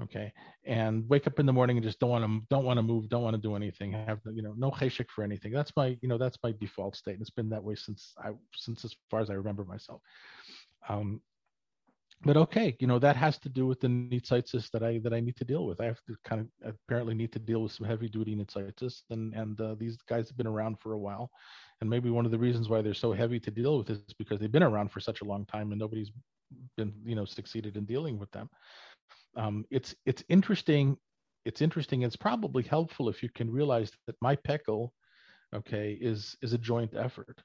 [0.00, 0.32] Okay,
[0.64, 3.08] and wake up in the morning and just don't want to don't want to move,
[3.08, 3.92] don't want to do anything.
[3.92, 5.52] Have you know no cheshik for anything.
[5.52, 7.18] That's my you know that's my default state.
[7.20, 10.02] It's been that way since I since as far as I remember myself.
[10.88, 11.20] Um,
[12.24, 15.20] but okay, you know that has to do with the nitzaitis that I that I
[15.20, 15.80] need to deal with.
[15.80, 19.34] I have to kind of apparently need to deal with some heavy duty nitzaitis, and
[19.34, 21.30] and uh, these guys have been around for a while,
[21.80, 24.38] and maybe one of the reasons why they're so heavy to deal with is because
[24.38, 26.12] they've been around for such a long time and nobody's
[26.76, 28.48] been you know succeeded in dealing with them.
[29.36, 30.96] Um, it's it's interesting.
[31.44, 32.02] It's interesting.
[32.02, 34.92] It's probably helpful if you can realize that my peckle,
[35.54, 37.42] okay, is is a joint effort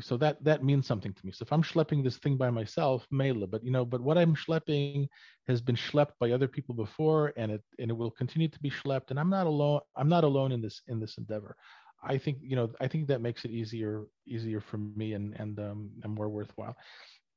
[0.00, 1.32] So that that means something to me.
[1.32, 4.34] So if I'm schlepping this thing by myself, mela, but you know, but what I'm
[4.34, 5.08] schlepping
[5.46, 8.70] has been schlepped by other people before, and it and it will continue to be
[8.70, 9.10] schlepped.
[9.10, 9.80] And I'm not alone.
[9.94, 11.54] I'm not alone in this in this endeavor.
[12.02, 12.70] I think you know.
[12.80, 16.76] I think that makes it easier easier for me and and um and more worthwhile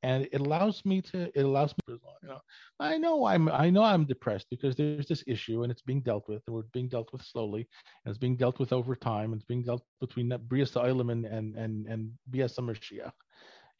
[0.04, 2.42] and it allows me to it allows me to you know.
[2.80, 6.28] I know i'm i know i'm depressed because there's this issue and it's being dealt
[6.28, 7.68] with and we're being dealt with slowly
[8.06, 11.26] and it's being dealt with over time and it's being dealt between that bria and
[11.26, 13.12] and and and bias Mashiach,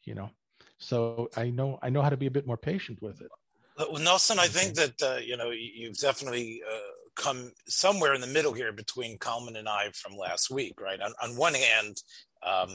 [0.04, 0.30] you know.
[0.78, 3.30] So i know i know how to be a bit more patient with it.
[3.78, 8.26] Well nelson i think that uh, you know you've definitely uh, come somewhere in the
[8.26, 11.00] middle here between Kalman and I from last week, right?
[11.00, 12.02] On, on one hand,
[12.44, 12.70] um,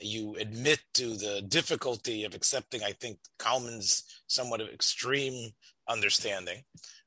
[0.00, 5.50] you admit to the difficulty of accepting, I think, Kalman's somewhat of extreme
[5.88, 6.62] understanding.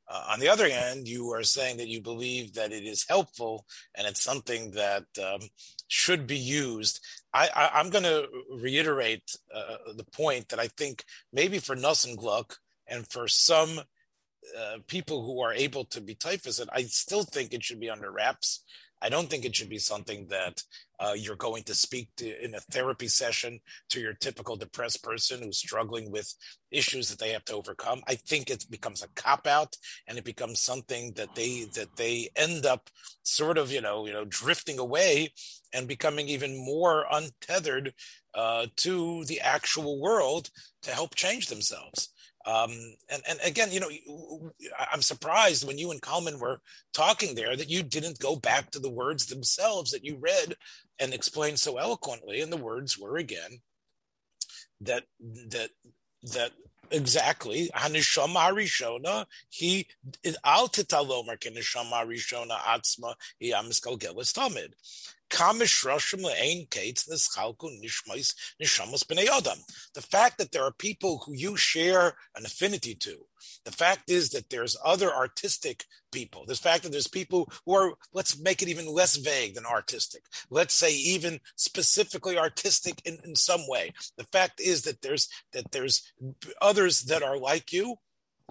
[0.09, 3.65] Uh, on the other hand, you are saying that you believe that it is helpful
[3.95, 5.39] and it's something that um,
[5.87, 6.99] should be used.
[7.33, 9.23] I, am going to reiterate
[9.53, 12.57] uh, the point that I think maybe for Nosson Gluck
[12.87, 13.79] and for some
[14.59, 18.11] uh, people who are able to be typhus, I still think it should be under
[18.11, 18.63] wraps.
[19.01, 20.63] I don't think it should be something that
[21.03, 25.41] uh, you're going to speak to in a therapy session to your typical depressed person
[25.41, 26.33] who's struggling with
[26.71, 28.01] issues that they have to overcome.
[28.07, 29.75] I think it becomes a cop out
[30.07, 32.89] and it becomes something that they that they end up
[33.23, 35.33] sort of you know you know drifting away
[35.73, 37.93] and becoming even more untethered
[38.35, 40.49] uh, to the actual world
[40.83, 42.12] to help change themselves.
[42.45, 42.71] Um,
[43.09, 43.89] and, and again, you know,
[44.91, 46.59] I'm surprised when you and Kalman were
[46.93, 50.55] talking there that you didn't go back to the words themselves that you read
[50.99, 52.41] and explained so eloquently.
[52.41, 53.61] And the words were again
[54.81, 55.03] that
[55.49, 55.69] that
[56.23, 56.51] that
[56.91, 59.87] exactly hanishama harishona he
[60.43, 64.73] al titalomer kenishama harishona atzma he amiskal gelis tamid
[69.95, 73.25] the fact that there are people who you share an affinity to,
[73.65, 76.45] the fact is that there's other artistic people.
[76.45, 80.23] The fact that there's people who are, let's make it even less vague than artistic.
[80.49, 83.91] Let's say even specifically artistic in, in some way.
[84.17, 86.13] The fact is that there's that there's
[86.61, 87.95] others that are like you.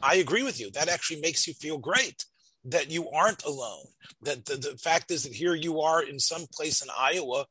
[0.02, 0.70] I agree with you.
[0.72, 2.24] That actually makes you feel great
[2.64, 3.86] that you aren't alone.
[4.22, 7.46] That the, the, fact is that here you are in some place in Iowa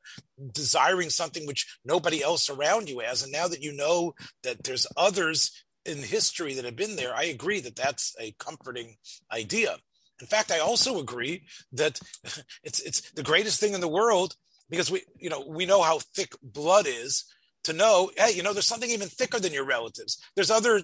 [0.52, 3.22] desiring something which nobody else around you has.
[3.22, 7.24] And now that you know that there's others in history that have been there, I
[7.24, 8.96] agree that that's a comforting
[9.30, 9.76] idea.
[10.20, 12.00] In fact, I also agree that
[12.62, 14.34] it's it's the greatest thing in the world
[14.70, 17.24] because we you know we know how thick blood is
[17.64, 20.18] to know hey you know there's something even thicker than your relatives.
[20.36, 20.82] There's other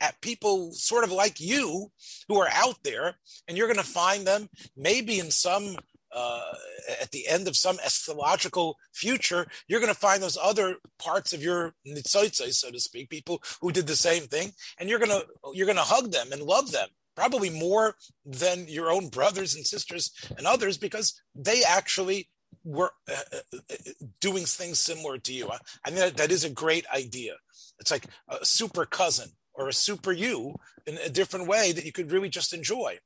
[0.00, 1.90] at people sort of like you
[2.28, 5.76] who are out there, and you're going to find them maybe in some
[6.14, 6.52] uh,
[7.00, 11.42] at the end of some astrological future, you're going to find those other parts of
[11.42, 15.26] your nitzotzes, so to speak, people who did the same thing, and you're going to
[15.52, 19.66] you're going to hug them and love them probably more than your own brothers and
[19.66, 22.28] sisters and others because they actually
[22.64, 23.74] were uh, uh,
[24.20, 25.50] doing things similar to you.
[25.84, 27.34] I mean, that, that is a great idea.
[27.80, 30.54] It's like a super cousin or a super you
[30.86, 32.96] in a different way that you could really just enjoy.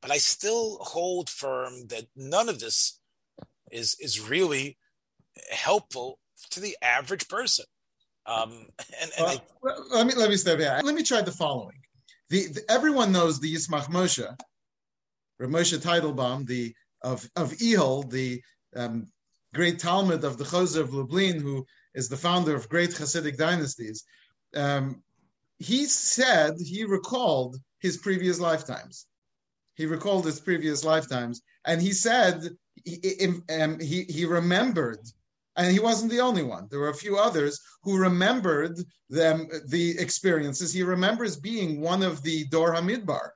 [0.00, 3.00] But I still hold firm that none of this
[3.70, 4.76] is is really
[5.50, 6.18] helpful
[6.50, 7.64] to the average person.
[8.26, 8.66] Um,
[9.00, 9.40] and, and I,
[9.90, 10.84] let me let me step back.
[10.84, 11.80] Let me try the following.
[12.28, 14.28] The, the everyone knows the Yismach Moshe,
[15.38, 18.42] Rav Moshe Teitelbaum, the of of Ehel, the
[18.76, 19.06] um,
[19.54, 24.04] great Talmud of the Chozeh of Lublin, who is the founder of great Hasidic dynasties.
[24.54, 25.02] Um,
[25.62, 29.06] he said he recalled his previous lifetimes.
[29.74, 32.50] He recalled his previous lifetimes, and he said
[32.84, 33.28] he,
[33.60, 34.98] um, he, he remembered,
[35.56, 36.66] and he wasn't the only one.
[36.68, 38.76] There were a few others who remembered
[39.08, 40.72] them the experiences.
[40.72, 43.30] He remembers being one of the Dor Hamidbar,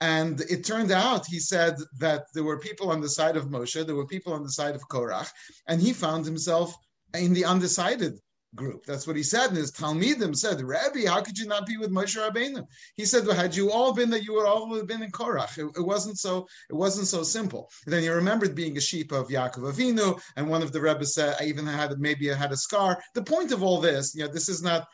[0.00, 3.84] and it turned out, he said that there were people on the side of Moshe,
[3.84, 5.30] there were people on the side of Korach,
[5.66, 6.74] and he found himself
[7.14, 8.20] in the undecided
[8.56, 8.84] group.
[8.84, 9.48] That's what he said.
[9.48, 12.66] And his Talmidim said, Rabbi, how could you not be with Moshe Rabbeinu?
[12.94, 15.58] He said, well, had you all been that you would all have been in Korach.
[15.58, 17.70] It, it, wasn't so, it wasn't so simple.
[17.84, 21.04] And then he remembered being a sheep of Yaakov Avinu, and one of the Rebbe
[21.04, 23.00] said, I even had maybe I had a scar.
[23.14, 24.88] The point of all this, you know, this is not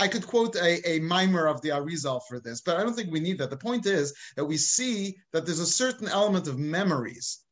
[0.00, 3.10] I could quote a, a mimer of the Arizal for this, but I don't think
[3.10, 3.50] we need that.
[3.50, 7.44] The point is that we see that there's a certain element of memories,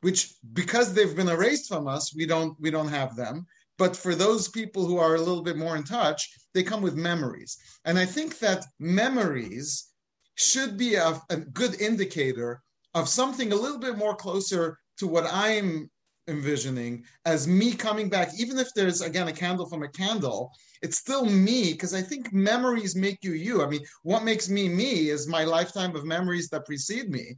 [0.00, 3.46] which because they've been erased from us, we don't we don't have them.
[3.80, 6.96] But for those people who are a little bit more in touch, they come with
[6.96, 7.56] memories.
[7.86, 9.88] And I think that memories
[10.34, 12.60] should be a, a good indicator
[12.92, 15.90] of something a little bit more closer to what I'm
[16.28, 20.52] envisioning as me coming back, even if there's again a candle from a candle,
[20.82, 23.62] it's still me because I think memories make you you.
[23.64, 27.34] I mean, what makes me me is my lifetime of memories that precede me.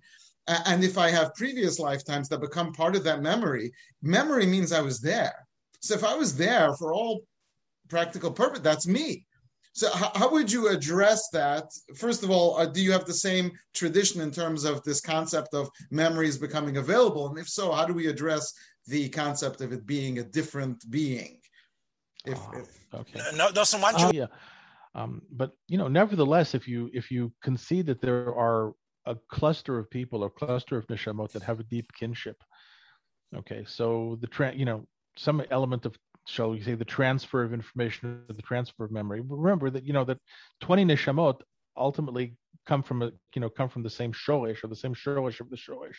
[0.48, 3.70] And if I have previous lifetimes that become part of that memory,
[4.02, 5.41] memory means I was there.
[5.82, 7.22] So if I was there for all
[7.88, 9.26] practical purpose, that's me.
[9.74, 11.64] So how, how would you address that?
[11.96, 15.54] First of all, uh, do you have the same tradition in terms of this concept
[15.54, 17.28] of memories becoming available?
[17.28, 18.52] And if so, how do we address
[18.86, 21.38] the concept of it being a different being?
[22.26, 23.96] If, oh, if okay, no, no, someone.
[23.96, 24.26] Uh, yeah,
[24.94, 28.74] um, but you know, nevertheless, if you if you concede that there are
[29.06, 32.36] a cluster of people, a cluster of neshamot that have a deep kinship,
[33.34, 35.96] okay, so the tra- you know some element of
[36.26, 39.20] shall we say the transfer of information or the transfer of memory.
[39.20, 40.18] Remember that you know that
[40.60, 41.40] 20 neshamot
[41.76, 42.36] ultimately
[42.66, 45.50] come from a you know come from the same shoresh or the same shoresh of
[45.50, 45.96] the shoresh.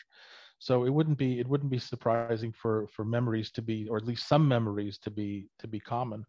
[0.60, 4.06] So it wouldn't be it wouldn't be surprising for for memories to be or at
[4.06, 6.26] least some memories to be to be common.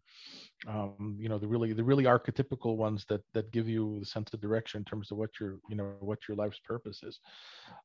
[0.67, 4.33] Um, you know the really the really archetypical ones that that give you the sense
[4.33, 7.19] of direction in terms of what your you know what your life's purpose is.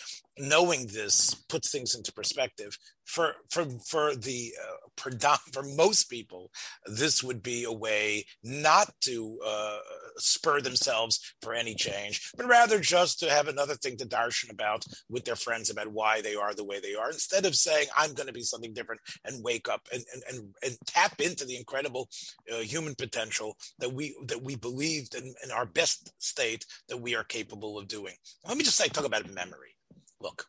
[0.41, 2.77] knowing this puts things into perspective.
[3.05, 5.11] For for for the uh,
[5.53, 6.51] for most people
[6.87, 9.79] this would be a way not to uh,
[10.21, 14.85] spur themselves for any change but rather just to have another thing to darshan about
[15.09, 18.15] with their friends about why they are the way they are instead of saying i'm
[18.15, 21.57] going to be something different and wake up and and, and, and tap into the
[21.57, 22.09] incredible
[22.53, 27.15] uh, human potential that we that we believed in, in our best state that we
[27.15, 28.15] are capable of doing
[28.47, 29.77] let me just say talk about memory
[30.21, 30.45] look,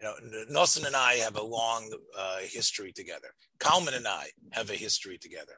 [0.00, 0.14] you know,
[0.50, 3.28] Nosson and I have a long uh, history together.
[3.60, 5.54] Kalman and I have a history together.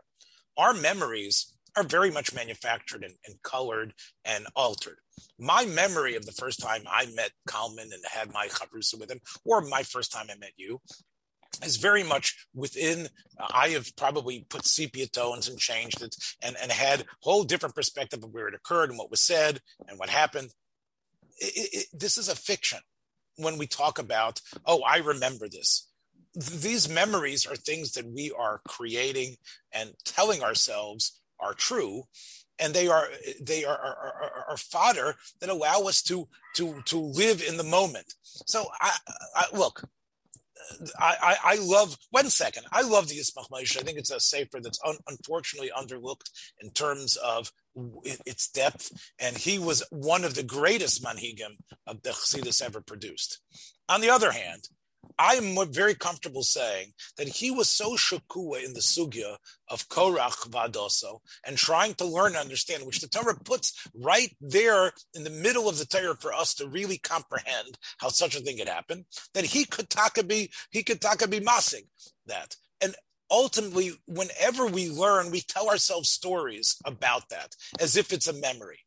[0.56, 3.92] Our memories are very much manufactured and, and, colored
[4.24, 4.98] and altered.
[5.38, 9.20] My memory of the first time I met Kalman and had my chavrusa with him,
[9.44, 10.80] or my first time I met you,
[11.64, 13.08] is very much within.
[13.38, 17.44] Uh, I have probably put sepia tones and changed it, and and had a whole
[17.44, 20.50] different perspective of where it occurred and what was said and what happened.
[21.38, 22.78] It, it, this is a fiction
[23.36, 25.88] when we talk about, oh, I remember this.
[26.34, 29.36] these memories are things that we are creating
[29.72, 32.02] and telling ourselves are true
[32.58, 33.08] and they are
[33.40, 38.14] they are, are, are, fodder that allow us to to to live in the moment
[38.24, 38.96] so i,
[39.34, 39.82] I look
[40.98, 42.64] I, I, love one second.
[42.72, 43.46] I love the Yismach.
[43.52, 46.30] I think it's a safer that's un, unfortunately underlooked
[46.60, 47.52] in terms of
[48.02, 51.56] its depth, and he was one of the greatest manhigim
[51.86, 53.40] of the Chassidus ever produced.
[53.88, 54.68] On the other hand,
[55.18, 59.36] I'm very comfortable saying that he was so shakua in the sugya
[59.68, 64.92] of Korach Vadoso and trying to learn and understand, which the Torah puts right there
[65.14, 68.58] in the middle of the Torah for us to really comprehend how such a thing
[68.58, 69.04] could happen,
[69.34, 71.84] that he could taka be, he could taka be massing
[72.26, 72.56] that.
[72.80, 72.94] And
[73.30, 78.80] ultimately, whenever we learn, we tell ourselves stories about that as if it's a memory.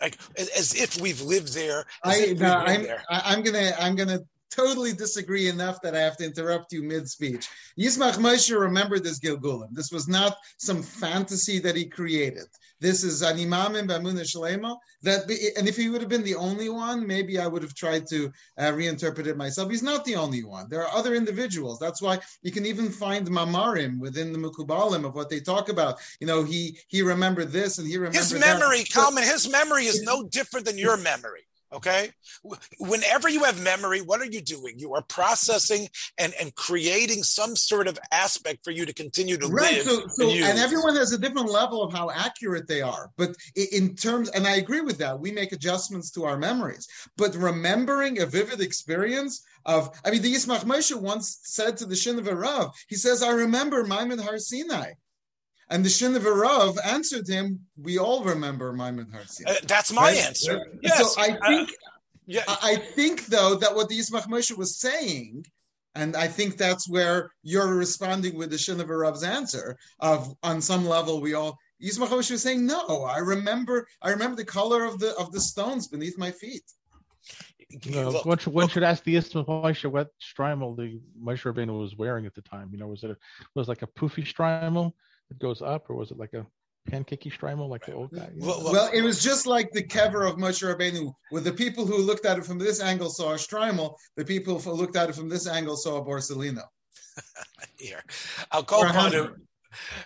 [0.00, 1.86] Like as if we've lived there.
[2.04, 3.02] I, no, I'm, there.
[3.08, 4.20] I'm gonna I'm gonna
[4.50, 7.48] totally disagree enough that I have to interrupt you mid speech.
[7.78, 9.72] Yismach Moshe remembered this Gilgulim.
[9.72, 12.46] This was not some fantasy that he created.
[12.80, 14.76] This is an imam in Bamuna Shalema.
[15.02, 17.74] That, be, and if he would have been the only one, maybe I would have
[17.74, 19.70] tried to uh, reinterpret it myself.
[19.70, 20.68] He's not the only one.
[20.68, 21.78] There are other individuals.
[21.78, 25.98] That's why you can even find mamarim within the Mekubalim of what they talk about.
[26.20, 28.78] You know, he he remembered this and he remembered his memory.
[28.78, 28.90] That.
[28.92, 31.48] Kalman, his memory is no different than your memory.
[31.70, 32.10] Okay.
[32.78, 34.78] Whenever you have memory, what are you doing?
[34.78, 39.46] You are processing and, and creating some sort of aspect for you to continue to
[39.48, 39.74] right.
[39.74, 39.84] live.
[39.84, 43.10] So, so and, and, everyone has a different level of how accurate they are.
[43.18, 46.88] But in terms, and I agree with that, we make adjustments to our memories.
[47.18, 51.94] But remembering a vivid experience of, I mean, the Yismach Moshe once said to the
[51.94, 54.92] Shinover Rav, he says, I remember Ma'amad Har Sinai.
[55.70, 60.16] And the Shinover Rav answered him, we all remember Ma'amad Har Uh, that's my right?
[60.16, 60.66] answer.
[60.82, 61.14] Yes.
[61.14, 61.72] So I uh, think, uh,
[62.26, 62.42] yeah.
[62.46, 65.44] I think though that what the Yismach Moshe was saying,
[65.94, 70.86] and I think that's where you're responding with the Shinover Rav's answer of on some
[70.86, 74.98] level we all Yismach Moshe was saying, no, I remember I remember the color of
[74.98, 76.64] the of the stones beneath my feet.
[77.84, 81.78] No, look, one, should, one should ask the Yismach Moshe what shtreimel the Moshe Rabbeinu
[81.78, 82.70] was wearing at the time.
[82.72, 83.16] You know, was it a,
[83.54, 84.92] was like a poofy shtreimel
[85.30, 86.46] it goes up, or was it like a
[86.90, 88.28] pancakey shtreimel like the old guy?
[88.36, 91.98] Well, well, it was just like the kever of Moshe Rabbeinu, where the people who
[91.98, 95.14] looked at it from this angle saw a shtreimel, the people who looked at it
[95.14, 96.62] from this angle saw a Borsalino.
[97.78, 98.02] Here,
[98.52, 99.47] I'll call upon him.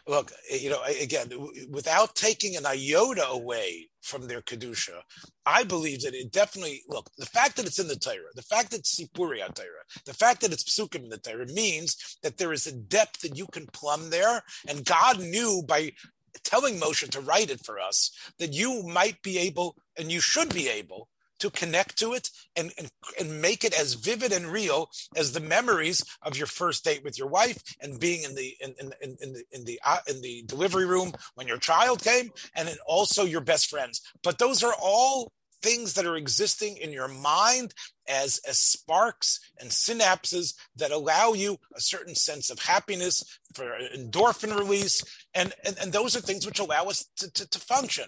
[0.06, 1.30] Look, eh, you know, again,
[1.70, 5.00] without taking an iota away from their kedusha,
[5.46, 8.70] I believe that it definitely look the fact that it's in the Torah, the fact
[8.70, 12.52] that it's Sipuri Torah, the fact that it's Psukim in the Torah means that there
[12.52, 15.92] is a depth that you can plumb there, and God knew by
[16.44, 20.52] telling Moshe to write it for us that you might be able and you should
[20.54, 21.08] be able
[21.43, 22.88] to connect to it and, and,
[23.18, 27.18] and make it as vivid and real as the memories of your first date with
[27.18, 30.22] your wife and being in the in, in, in, in the in the uh, in
[30.22, 34.01] the delivery room when your child came and also your best friends.
[34.22, 35.32] But those are all
[35.62, 37.74] things that are existing in your mind
[38.09, 44.57] as, as sparks and synapses that allow you a certain sense of happiness for endorphin
[44.57, 45.03] release.
[45.34, 48.07] And, and, and those are things which allow us to, to, to function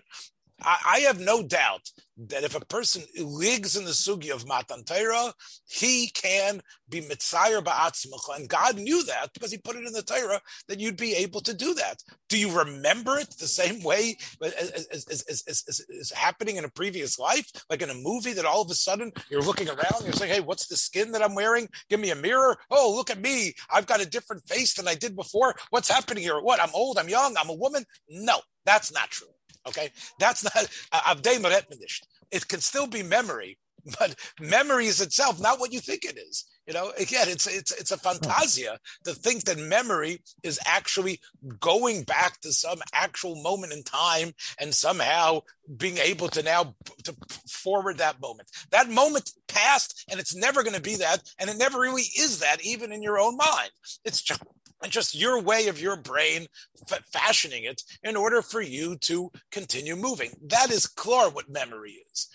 [0.63, 4.85] I, I, have no doubt that if a person lives in the sugi of Matan
[4.85, 5.33] Torah,
[5.67, 8.37] he can be mitzayer ba'atzmacha.
[8.37, 11.41] And God knew that because he put it in the Torah that you'd be able
[11.41, 11.97] to do that.
[12.29, 17.19] Do you remember it the same way as, as, as, as, happening in a previous
[17.19, 17.51] life?
[17.69, 20.41] Like in a movie that all of a sudden you're looking around, you're saying, hey,
[20.41, 21.69] what's the skin that I'm wearing?
[21.91, 22.57] Give me a mirror.
[22.71, 23.55] Oh, look at me.
[23.73, 25.55] I've got a different face than I did before.
[25.71, 26.41] What's happening here?
[26.41, 26.61] What?
[26.61, 27.85] I'm old, I'm young, I'm a woman?
[28.09, 29.29] No, that's not true.
[29.67, 32.03] Okay, that's not avdei meretmedish.
[32.31, 33.59] It can still be memory,
[33.99, 36.45] but memory is itself not what you think it is.
[36.67, 41.21] You know, again, it's it's it's a fantasia to think that memory is actually
[41.61, 45.41] going back to some actual moment in time and somehow
[45.77, 47.15] being able to now to
[47.51, 48.51] forward that moment.
[48.71, 52.39] That moment passed, and it's never going to be that, and it never really is
[52.39, 53.71] that, even in your own mind.
[54.05, 54.43] It's just
[54.89, 56.47] just your way of your brain
[56.91, 60.31] f- fashioning it in order for you to continue moving.
[60.47, 62.29] That is clear what memory is.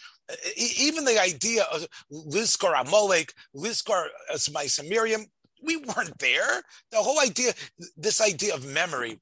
[0.56, 5.26] Even the idea of Lizkar Amalek, Lizkar Asmaisa Miriam,
[5.64, 6.62] we weren't there.
[6.92, 7.54] The whole idea,
[7.98, 9.20] this idea of memory,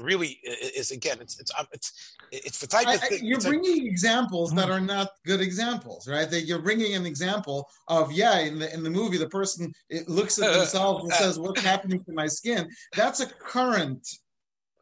[0.00, 0.38] really
[0.76, 3.24] is again it's it's um, it's it's the type of thing.
[3.24, 4.72] you're bringing a, examples that mm-hmm.
[4.72, 6.30] are not good examples, right?
[6.30, 9.72] That you're bringing an example of yeah, in the in the movie, the person
[10.06, 14.06] looks at themselves and says, "What's happening to my skin?" That's a current.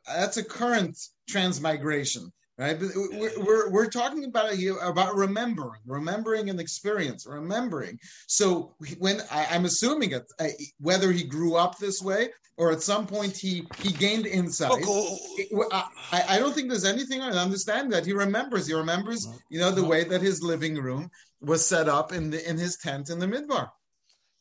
[0.06, 2.32] That's a current transmigration.
[2.58, 2.78] Right?
[2.78, 7.98] But we're, we're, we're talking about here about remembering, remembering an experience, remembering.
[8.26, 10.48] So when I, am assuming it, uh,
[10.80, 14.70] whether he grew up this way or at some point he he gained insight.
[15.70, 18.66] I, I don't think there's anything I understand that he remembers.
[18.66, 22.48] He remembers, you know, the way that his living room was set up in the
[22.48, 23.68] in his tent in the midbar.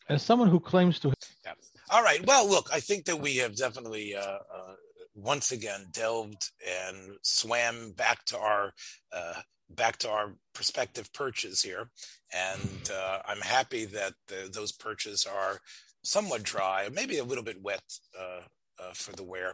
[0.07, 1.13] As someone who claims to.
[1.43, 1.53] Yeah.
[1.89, 2.26] All right.
[2.26, 4.76] Well, look, I think that we have definitely uh, uh,
[5.16, 6.51] once again delved
[6.88, 8.74] and swam back to our
[9.13, 11.89] uh, back to our prospective perches here,
[12.34, 15.59] and uh, I'm happy that the, those perches are
[16.03, 17.82] somewhat dry, maybe a little bit wet
[18.20, 18.41] uh,
[18.80, 19.53] uh, for the wear.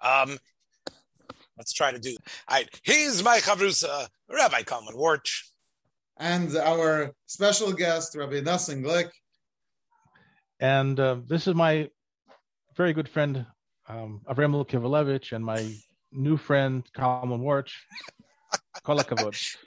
[0.00, 0.38] Um,
[1.56, 2.16] let's try to do.
[2.48, 5.50] All right, here's my chavrusa, Rabbi Kalman Warch,
[6.18, 9.10] and our special guest, Rabbi Nosson Glick.
[10.60, 11.88] And uh, this is my
[12.76, 13.46] very good friend
[13.88, 15.74] um, Avrem Kivalevich and my
[16.12, 17.72] new friend Kalman Warch.
[18.84, 19.56] Kolakavod.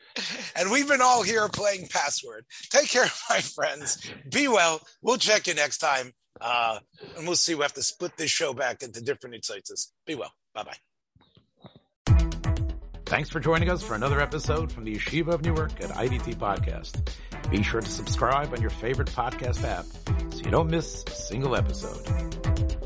[0.57, 2.43] And we've been all here playing password.
[2.69, 4.11] Take care, my friends.
[4.29, 4.81] Be well.
[5.01, 6.11] We'll check you next time.
[6.41, 6.79] Uh,
[7.15, 7.55] and we'll see.
[7.55, 9.93] We have to split this show back into different insights.
[10.05, 10.33] Be well.
[10.53, 10.75] Bye bye.
[13.05, 17.09] Thanks for joining us for another episode from the Yeshiva of Newark at IDT Podcast.
[17.49, 19.85] Be sure to subscribe on your favorite podcast app
[20.33, 22.80] so you don't miss a single episode.